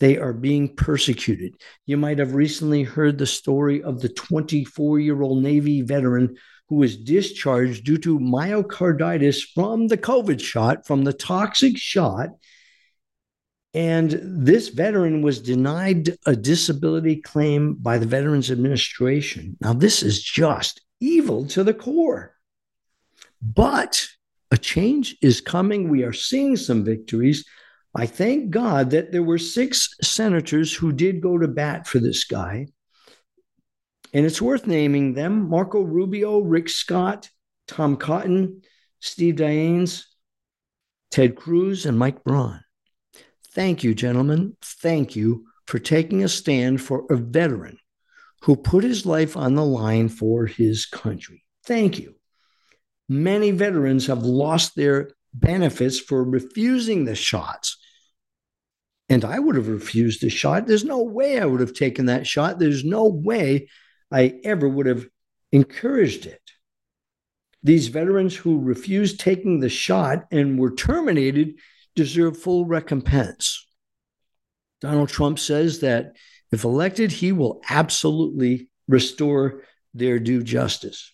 [0.00, 1.54] They are being persecuted.
[1.86, 6.36] You might have recently heard the story of the 24 year old Navy veteran
[6.68, 12.30] who was discharged due to myocarditis from the COVID shot, from the toxic shot.
[13.74, 19.56] And this veteran was denied a disability claim by the Veterans Administration.
[19.60, 22.36] Now, this is just evil to the core.
[23.42, 24.06] But
[24.52, 25.88] a change is coming.
[25.88, 27.44] We are seeing some victories.
[27.96, 32.24] I thank God that there were six senators who did go to bat for this
[32.24, 32.68] guy.
[34.12, 37.28] And it's worth naming them Marco Rubio, Rick Scott,
[37.66, 38.62] Tom Cotton,
[39.00, 40.04] Steve Daines,
[41.10, 42.63] Ted Cruz, and Mike Braun.
[43.54, 44.56] Thank you, gentlemen.
[44.62, 47.78] Thank you for taking a stand for a veteran
[48.42, 51.44] who put his life on the line for his country.
[51.64, 52.16] Thank you
[53.08, 57.78] many veterans have lost their benefits for refusing the shots.
[59.08, 60.66] And I would have refused the shot.
[60.66, 62.58] There's no way I would have taken that shot.
[62.58, 63.68] There's no way
[64.10, 65.06] I ever would have
[65.52, 66.40] encouraged it.
[67.62, 71.54] These veterans who refused taking the shot and were terminated
[71.94, 73.66] deserve full recompense.
[74.80, 76.16] Donald Trump says that
[76.52, 79.62] if elected, he will absolutely restore
[79.94, 81.12] their due justice.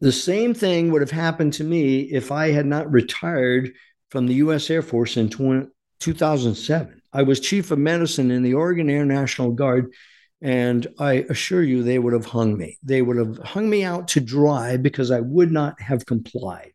[0.00, 3.72] The same thing would have happened to me if I had not retired
[4.08, 4.70] from the U.S.
[4.70, 5.68] Air Force in 20,
[6.00, 7.02] 2007.
[7.12, 9.92] I was chief of medicine in the Oregon Air National Guard,
[10.40, 12.78] and I assure you they would have hung me.
[12.82, 16.72] They would have hung me out to dry because I would not have complied.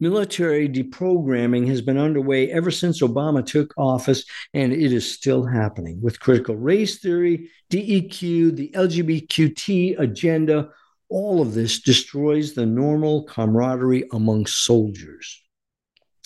[0.00, 4.24] Military deprogramming has been underway ever since Obama took office,
[4.54, 10.70] and it is still happening with critical race theory, DEI, the LGBTQ agenda,
[11.10, 15.42] all of this destroys the normal camaraderie among soldiers.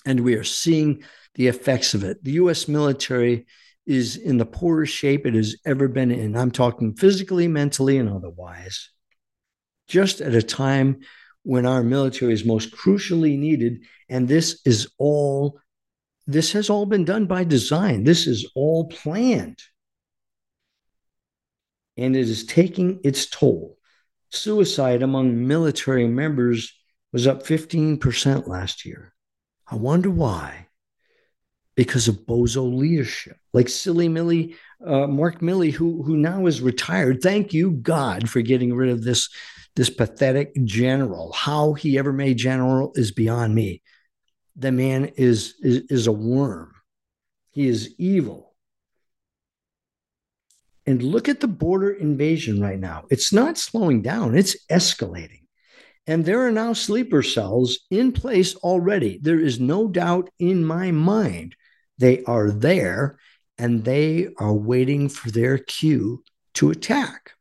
[0.07, 1.03] And we are seeing
[1.35, 2.23] the effects of it.
[2.23, 3.47] The US military
[3.87, 6.37] is in the poorest shape it has ever been in.
[6.37, 8.91] I'm talking physically, mentally, and otherwise.
[9.89, 11.01] Just at a time
[11.45, 13.85] when our military is most crucially needed.
[14.09, 15.61] And this is all,
[16.27, 18.05] this has all been done by design.
[18.05, 19.63] This is all planned.
[21.97, 23.79] And it is taking its toll
[24.35, 26.73] suicide among military members
[27.13, 29.15] was up 15% last year.
[29.67, 30.69] I wonder why.
[31.77, 37.21] Because of bozo leadership, like silly Millie, uh, Mark Milley, who who now is retired.
[37.21, 39.29] Thank you, God, for getting rid of this
[39.77, 41.33] this pathetic general.
[41.33, 43.83] How he ever made general is beyond me.
[44.57, 46.73] The man is is, is a worm.
[47.51, 48.55] He is evil.
[50.87, 53.05] And look at the border invasion right now.
[53.11, 55.45] It's not slowing down, it's escalating.
[56.07, 59.19] And there are now sleeper cells in place already.
[59.23, 61.57] There is no doubt in my mind
[61.97, 63.19] they are there
[63.57, 66.23] and they are waiting for their cue
[66.55, 67.33] to attack.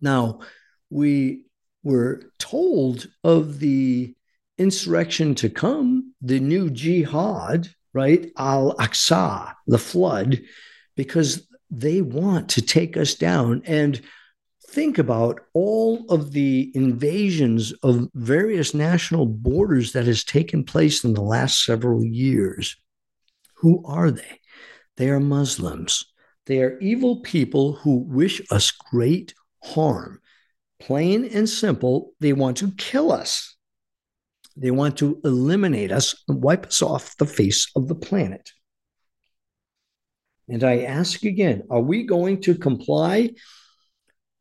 [0.00, 0.40] Now,
[0.94, 1.42] we
[1.82, 4.14] were told of the
[4.58, 8.30] insurrection to come, the new jihad, right?
[8.38, 10.40] Al Aqsa, the flood,
[10.96, 13.62] because they want to take us down.
[13.66, 14.00] And
[14.68, 21.14] think about all of the invasions of various national borders that has taken place in
[21.14, 22.76] the last several years.
[23.56, 24.40] Who are they?
[24.96, 26.04] They are Muslims.
[26.46, 29.34] They are evil people who wish us great
[29.64, 30.20] harm.
[30.80, 33.56] Plain and simple, they want to kill us.
[34.56, 38.50] They want to eliminate us and wipe us off the face of the planet.
[40.48, 43.30] And I ask again are we going to comply?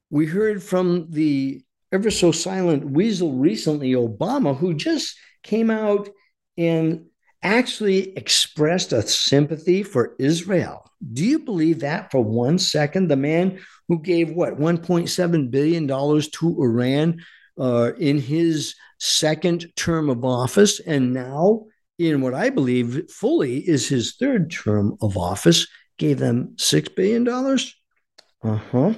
[0.10, 6.10] We heard from the ever so silent weasel recently, Obama, who just came out
[6.58, 7.06] and
[7.42, 10.90] actually expressed a sympathy for Israel.
[11.12, 13.08] Do you believe that for one second?
[13.08, 17.22] The man who gave what, $1.7 billion to Iran
[17.60, 21.66] uh, in his second term of office, and now
[22.00, 27.28] in what I believe fully is his third term of office, gave them $6 billion?
[27.28, 28.94] Uh huh.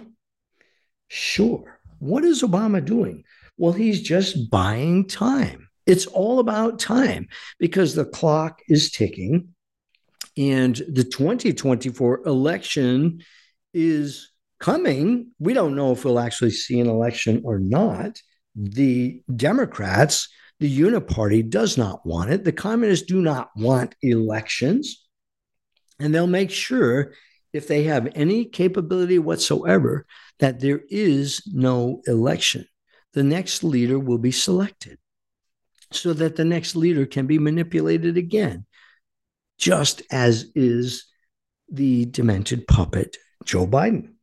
[1.08, 1.80] Sure.
[2.00, 3.24] What is Obama doing?
[3.58, 5.70] Well, he's just buying time.
[5.86, 7.28] It's all about time
[7.60, 9.55] because the clock is ticking
[10.38, 13.24] and the 2024 election
[13.74, 15.32] is coming.
[15.40, 18.22] We don't know if we'll actually see an election or not.
[18.56, 20.30] The Democrats,
[20.60, 22.44] the Uniparty does not want it.
[22.44, 25.06] The communists do not want elections.
[26.00, 27.14] And they'll make sure,
[27.54, 30.06] if they have any capability whatsoever,
[30.40, 32.66] that there is no election.
[33.14, 34.98] The next leader will be selected
[35.92, 38.66] so that the next leader can be manipulated again,
[39.58, 41.06] just as is
[41.70, 44.16] the demented puppet, Joe Biden.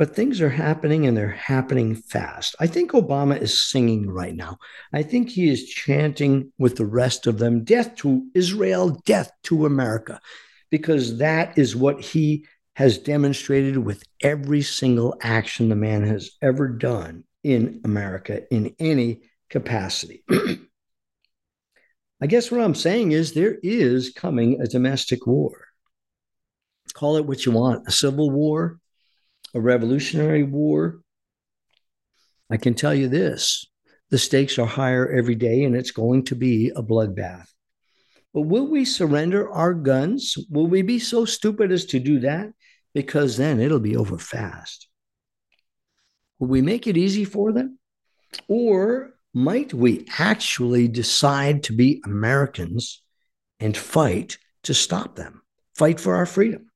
[0.00, 2.56] but things are happening and they're happening fast.
[2.58, 4.56] I think Obama is singing right now.
[4.94, 9.66] I think he is chanting with the rest of them death to Israel, death to
[9.66, 10.18] America,
[10.70, 12.46] because that is what he
[12.76, 19.20] has demonstrated with every single action the man has ever done in America in any
[19.50, 20.24] capacity.
[22.20, 25.66] I guess what I'm saying is there is coming a domestic war.
[26.92, 28.78] Call it what you want a civil war,
[29.54, 31.00] a revolutionary war,
[32.50, 33.66] I can tell you this
[34.10, 37.46] the stakes are higher every day and it's going to be a bloodbath.
[38.34, 40.36] But will we surrender our guns?
[40.50, 42.50] Will we be so stupid as to do that?
[42.92, 44.88] Because then it'll be over fast.
[46.40, 47.78] Will we make it easy for them?
[48.48, 53.02] Or might we actually decide to be Americans
[53.58, 55.42] and fight to stop them,
[55.74, 56.70] fight for our freedom?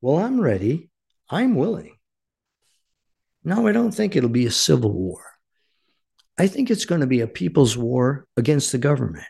[0.00, 0.90] Well, I'm ready
[1.28, 1.96] I'm willing.
[3.42, 5.24] No, I don't think it'll be a civil war.
[6.38, 9.24] I think it's going to be a people's war against the government,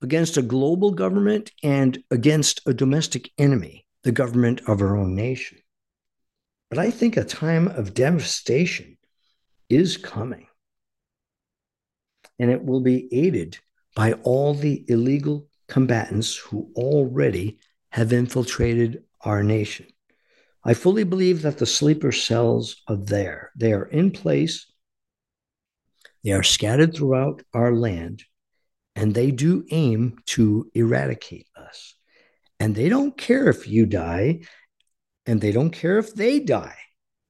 [0.00, 5.58] against a global government, and against a domestic enemy, the government of our own nation.
[6.70, 8.96] But I think a time of devastation
[9.68, 10.46] is coming.
[12.38, 13.58] And it will be aided
[13.94, 17.58] by all the illegal combatants who already
[17.90, 19.86] have infiltrated our nation.
[20.64, 23.50] I fully believe that the sleeper cells are there.
[23.56, 24.66] They are in place.
[26.24, 28.24] They are scattered throughout our land,
[28.94, 31.94] and they do aim to eradicate us.
[32.60, 34.42] And they don't care if you die,
[35.26, 36.78] and they don't care if they die,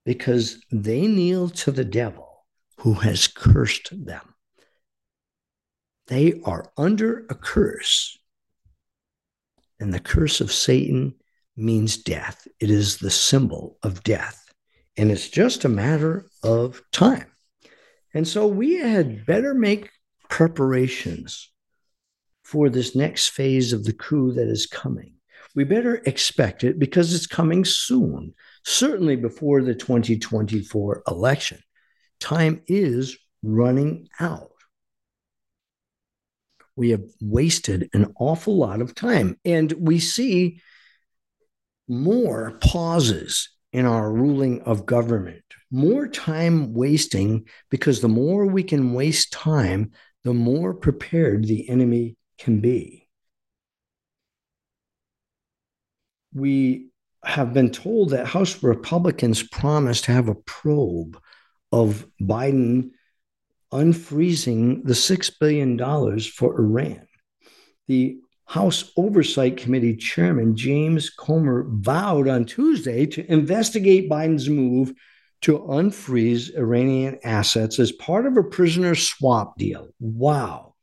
[0.05, 2.47] because they kneel to the devil
[2.79, 4.32] who has cursed them.
[6.09, 8.19] They are under a curse.
[9.81, 11.15] And the curse of Satan
[11.57, 12.47] means death.
[12.61, 14.45] It is the symbol of death.
[14.97, 17.27] And it's just a matter of time.
[18.15, 19.91] And so we had better make
[20.29, 21.51] preparations
[22.43, 25.15] for this next phase of the coup that is coming.
[25.55, 28.35] We better expect it because it's coming soon,
[28.65, 31.59] certainly before the 2024 election.
[32.21, 34.52] Time is running out.
[36.77, 39.39] We have wasted an awful lot of time.
[39.45, 40.61] And we see
[41.89, 48.93] more pauses in our ruling of government, more time wasting, because the more we can
[48.93, 49.93] waste time,
[50.25, 53.09] the more prepared the enemy can be.
[56.35, 56.89] We
[57.25, 61.19] have been told that House Republicans promised to have a probe
[61.71, 62.91] of Biden
[63.73, 65.79] unfreezing the $6 billion
[66.21, 67.07] for Iran.
[67.89, 74.93] The House Oversight Committee Chairman James Comer vowed on Tuesday to investigate Biden's move
[75.43, 79.89] to unfreeze Iranian assets as part of a prisoner swap deal.
[79.99, 80.75] Wow.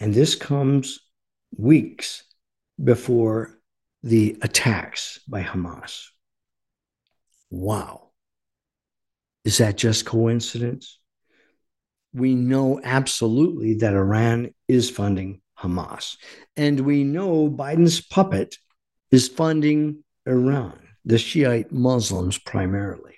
[0.00, 1.00] And this comes
[1.56, 2.24] weeks
[2.82, 3.58] before
[4.02, 6.08] the attacks by Hamas.
[7.50, 8.10] Wow.
[9.44, 10.98] Is that just coincidence?
[12.14, 16.16] We know absolutely that Iran is funding Hamas.
[16.56, 18.56] And we know Biden's puppet
[19.10, 23.16] is funding Iran, the Shiite Muslims primarily.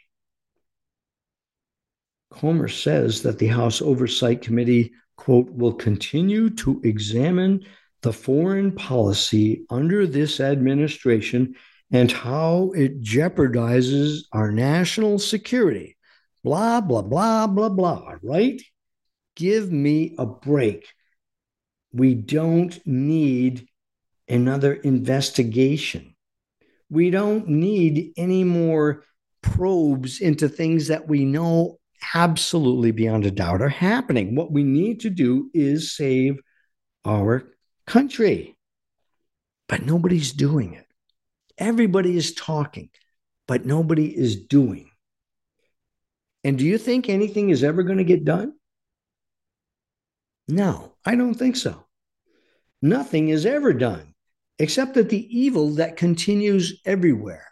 [2.31, 7.65] Comer says that the House Oversight Committee, quote, will continue to examine
[8.03, 11.55] the foreign policy under this administration
[11.91, 15.97] and how it jeopardizes our national security.
[16.43, 18.61] Blah, blah, blah, blah, blah, right?
[19.37, 20.89] Give me a break.
[21.93, 23.69] We don't need
[24.29, 26.17] another investigation.
[26.91, 29.05] We don't need any more
[29.43, 31.79] probes into things that we know
[32.15, 34.35] absolutely beyond a doubt are happening.
[34.35, 36.41] What we need to do is save
[37.05, 37.45] our
[37.87, 38.57] country.
[39.69, 40.87] But nobody's doing it.
[41.59, 42.91] Everybody is talking,
[43.49, 44.91] but nobody is doing.
[46.45, 48.53] And do you think anything is ever going to get done?
[50.49, 51.85] No, I don't think so.
[52.81, 54.15] Nothing is ever done
[54.59, 57.47] except that the evil that continues everywhere.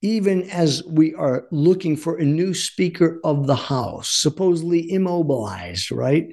[0.00, 6.28] Even as we are looking for a new Speaker of the House, supposedly immobilized, right?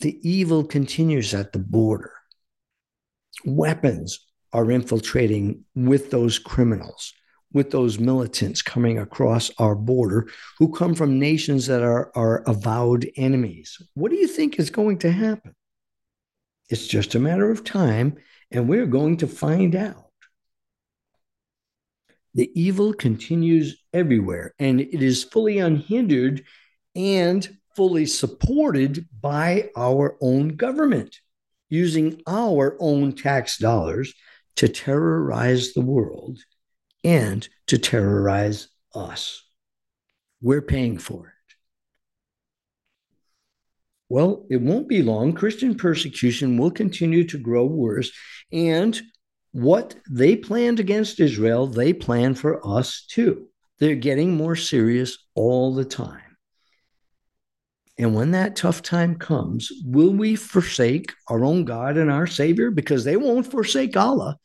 [0.00, 2.12] The evil continues at the border.
[3.44, 7.12] Weapons are infiltrating with those criminals,
[7.52, 10.28] with those militants coming across our border
[10.58, 13.80] who come from nations that are our avowed enemies.
[13.94, 15.54] What do you think is going to happen?
[16.68, 18.16] It's just a matter of time,
[18.50, 20.04] and we're going to find out.
[22.34, 26.44] The evil continues everywhere, and it is fully unhindered
[26.94, 31.16] and fully supported by our own government,
[31.70, 34.12] using our own tax dollars
[34.56, 36.38] to terrorize the world
[37.08, 39.42] and to terrorize us.
[40.42, 41.54] We're paying for it.
[44.10, 45.32] Well, it won't be long.
[45.32, 48.10] Christian persecution will continue to grow worse.
[48.52, 49.00] And
[49.52, 53.48] what they planned against Israel, they plan for us too.
[53.78, 56.36] They're getting more serious all the time.
[57.96, 62.70] And when that tough time comes, will we forsake our own God and our Savior?
[62.70, 64.36] Because they won't forsake Allah.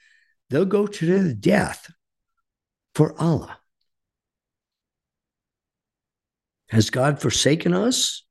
[0.49, 1.91] They'll go to their death
[2.95, 3.57] for Allah.
[6.69, 8.23] Has God forsaken us?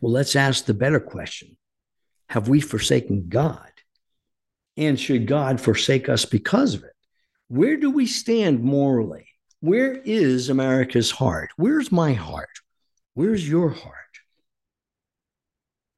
[0.00, 1.56] Well, let's ask the better question
[2.28, 3.70] Have we forsaken God?
[4.76, 6.94] And should God forsake us because of it?
[7.48, 9.26] Where do we stand morally?
[9.60, 11.50] Where is America's heart?
[11.56, 12.48] Where's my heart?
[13.12, 13.94] Where's your heart?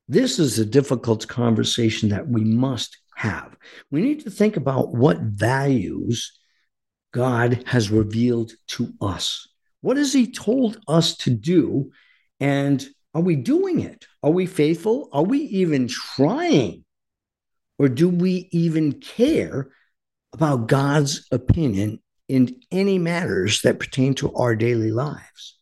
[0.08, 3.56] This is a difficult conversation that we must have.
[3.90, 6.32] We need to think about what values
[7.12, 9.46] God has revealed to us.
[9.80, 11.92] What has He told us to do?
[12.40, 12.84] And
[13.14, 14.06] are we doing it?
[14.22, 15.08] Are we faithful?
[15.12, 16.84] Are we even trying?
[17.78, 19.70] Or do we even care
[20.32, 25.58] about God's opinion in any matters that pertain to our daily lives?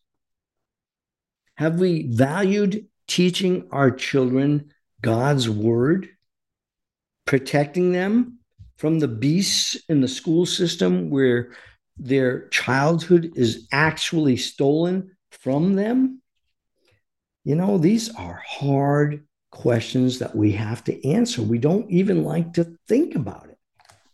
[1.55, 4.71] Have we valued teaching our children
[5.01, 6.09] God's word,
[7.25, 8.39] protecting them
[8.81, 11.51] from the beasts in the school system where
[11.97, 16.19] their childhood is actually stolen from them?
[17.43, 21.43] You know, these are hard questions that we have to answer.
[21.43, 23.59] We don't even like to think about it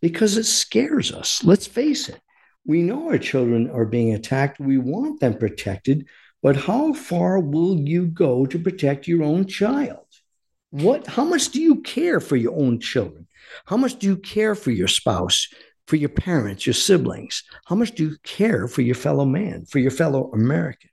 [0.01, 1.45] because it scares us.
[1.45, 2.19] Let's face it.
[2.65, 4.59] We know our children are being attacked.
[4.59, 6.07] We want them protected,
[6.43, 10.07] but how far will you go to protect your own child?
[10.71, 13.26] What how much do you care for your own children?
[13.65, 15.47] How much do you care for your spouse,
[15.87, 17.43] for your parents, your siblings?
[17.65, 20.89] How much do you care for your fellow man, for your fellow American?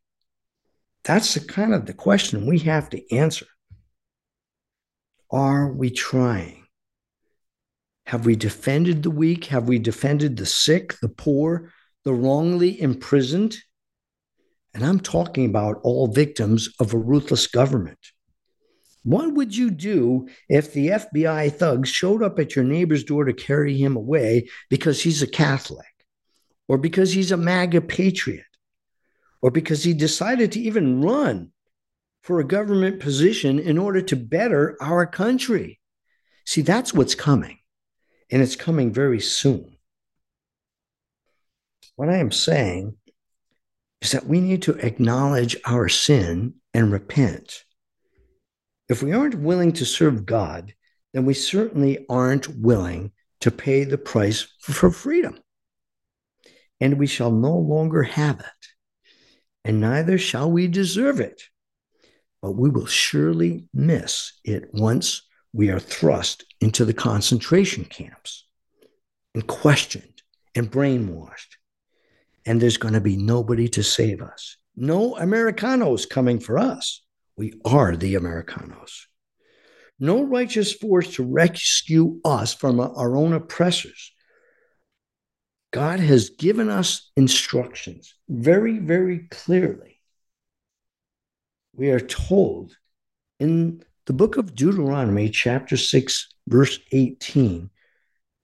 [1.04, 3.46] That's the kind of the question we have to answer.
[5.30, 6.66] Are we trying?
[8.06, 9.46] Have we defended the weak?
[9.46, 11.72] Have we defended the sick, the poor,
[12.04, 13.56] the wrongly imprisoned?
[14.74, 17.98] And I'm talking about all victims of a ruthless government.
[19.04, 23.34] What would you do if the FBI thugs showed up at your neighbor's door to
[23.34, 25.86] carry him away because he's a Catholic,
[26.68, 28.46] or because he's a MAGA patriot,
[29.42, 31.52] or because he decided to even run
[32.22, 35.80] for a government position in order to better our country?
[36.46, 37.58] See, that's what's coming,
[38.30, 39.76] and it's coming very soon.
[41.96, 42.96] What I am saying
[44.00, 47.63] is that we need to acknowledge our sin and repent.
[48.88, 50.74] If we aren't willing to serve God,
[51.12, 55.38] then we certainly aren't willing to pay the price for freedom.
[56.80, 58.66] And we shall no longer have it,
[59.64, 61.42] and neither shall we deserve it.
[62.42, 65.22] But we will surely miss it once
[65.52, 68.46] we are thrust into the concentration camps
[69.34, 70.22] and questioned
[70.54, 71.56] and brainwashed.
[72.44, 74.56] And there's going to be nobody to save us.
[74.76, 77.03] No Americanos coming for us.
[77.36, 79.06] We are the Americanos.
[79.98, 84.12] No righteous force to rescue us from our own oppressors.
[85.72, 90.00] God has given us instructions very, very clearly.
[91.74, 92.76] We are told
[93.40, 97.70] in the book of Deuteronomy, chapter 6, verse 18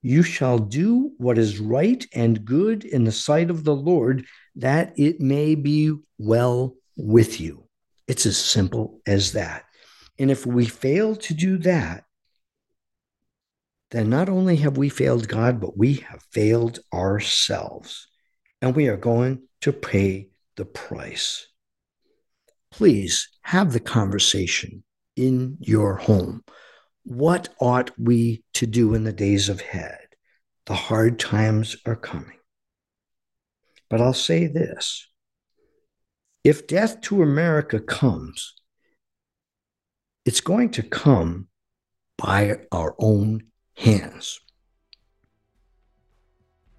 [0.03, 4.27] You shall do what is right and good in the sight of the Lord,
[4.57, 7.70] that it may be well with you.
[8.11, 9.67] It's as simple as that.
[10.19, 12.03] And if we fail to do that,
[13.93, 18.09] then not only have we failed God, but we have failed ourselves.
[18.61, 21.47] And we are going to pay the price.
[22.73, 24.83] Please have the conversation
[25.15, 26.43] in your home.
[27.05, 30.01] What ought we to do in the days ahead?
[30.67, 32.41] The hard times are coming.
[33.89, 35.07] But I'll say this
[36.45, 38.55] if death to America comes,
[40.25, 41.49] it's going to come
[42.17, 43.43] by our own
[43.77, 44.41] hands.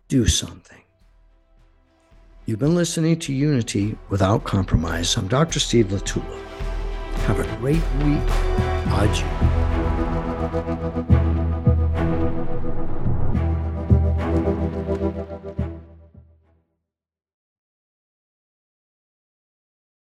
[0.07, 0.81] Do something.
[2.45, 5.15] You've been listening to Unity Without Compromise.
[5.15, 5.59] I'm Dr.
[5.59, 6.41] Steve LaTulippe.
[7.27, 8.29] Have a great week.
[8.87, 9.60] Adieu.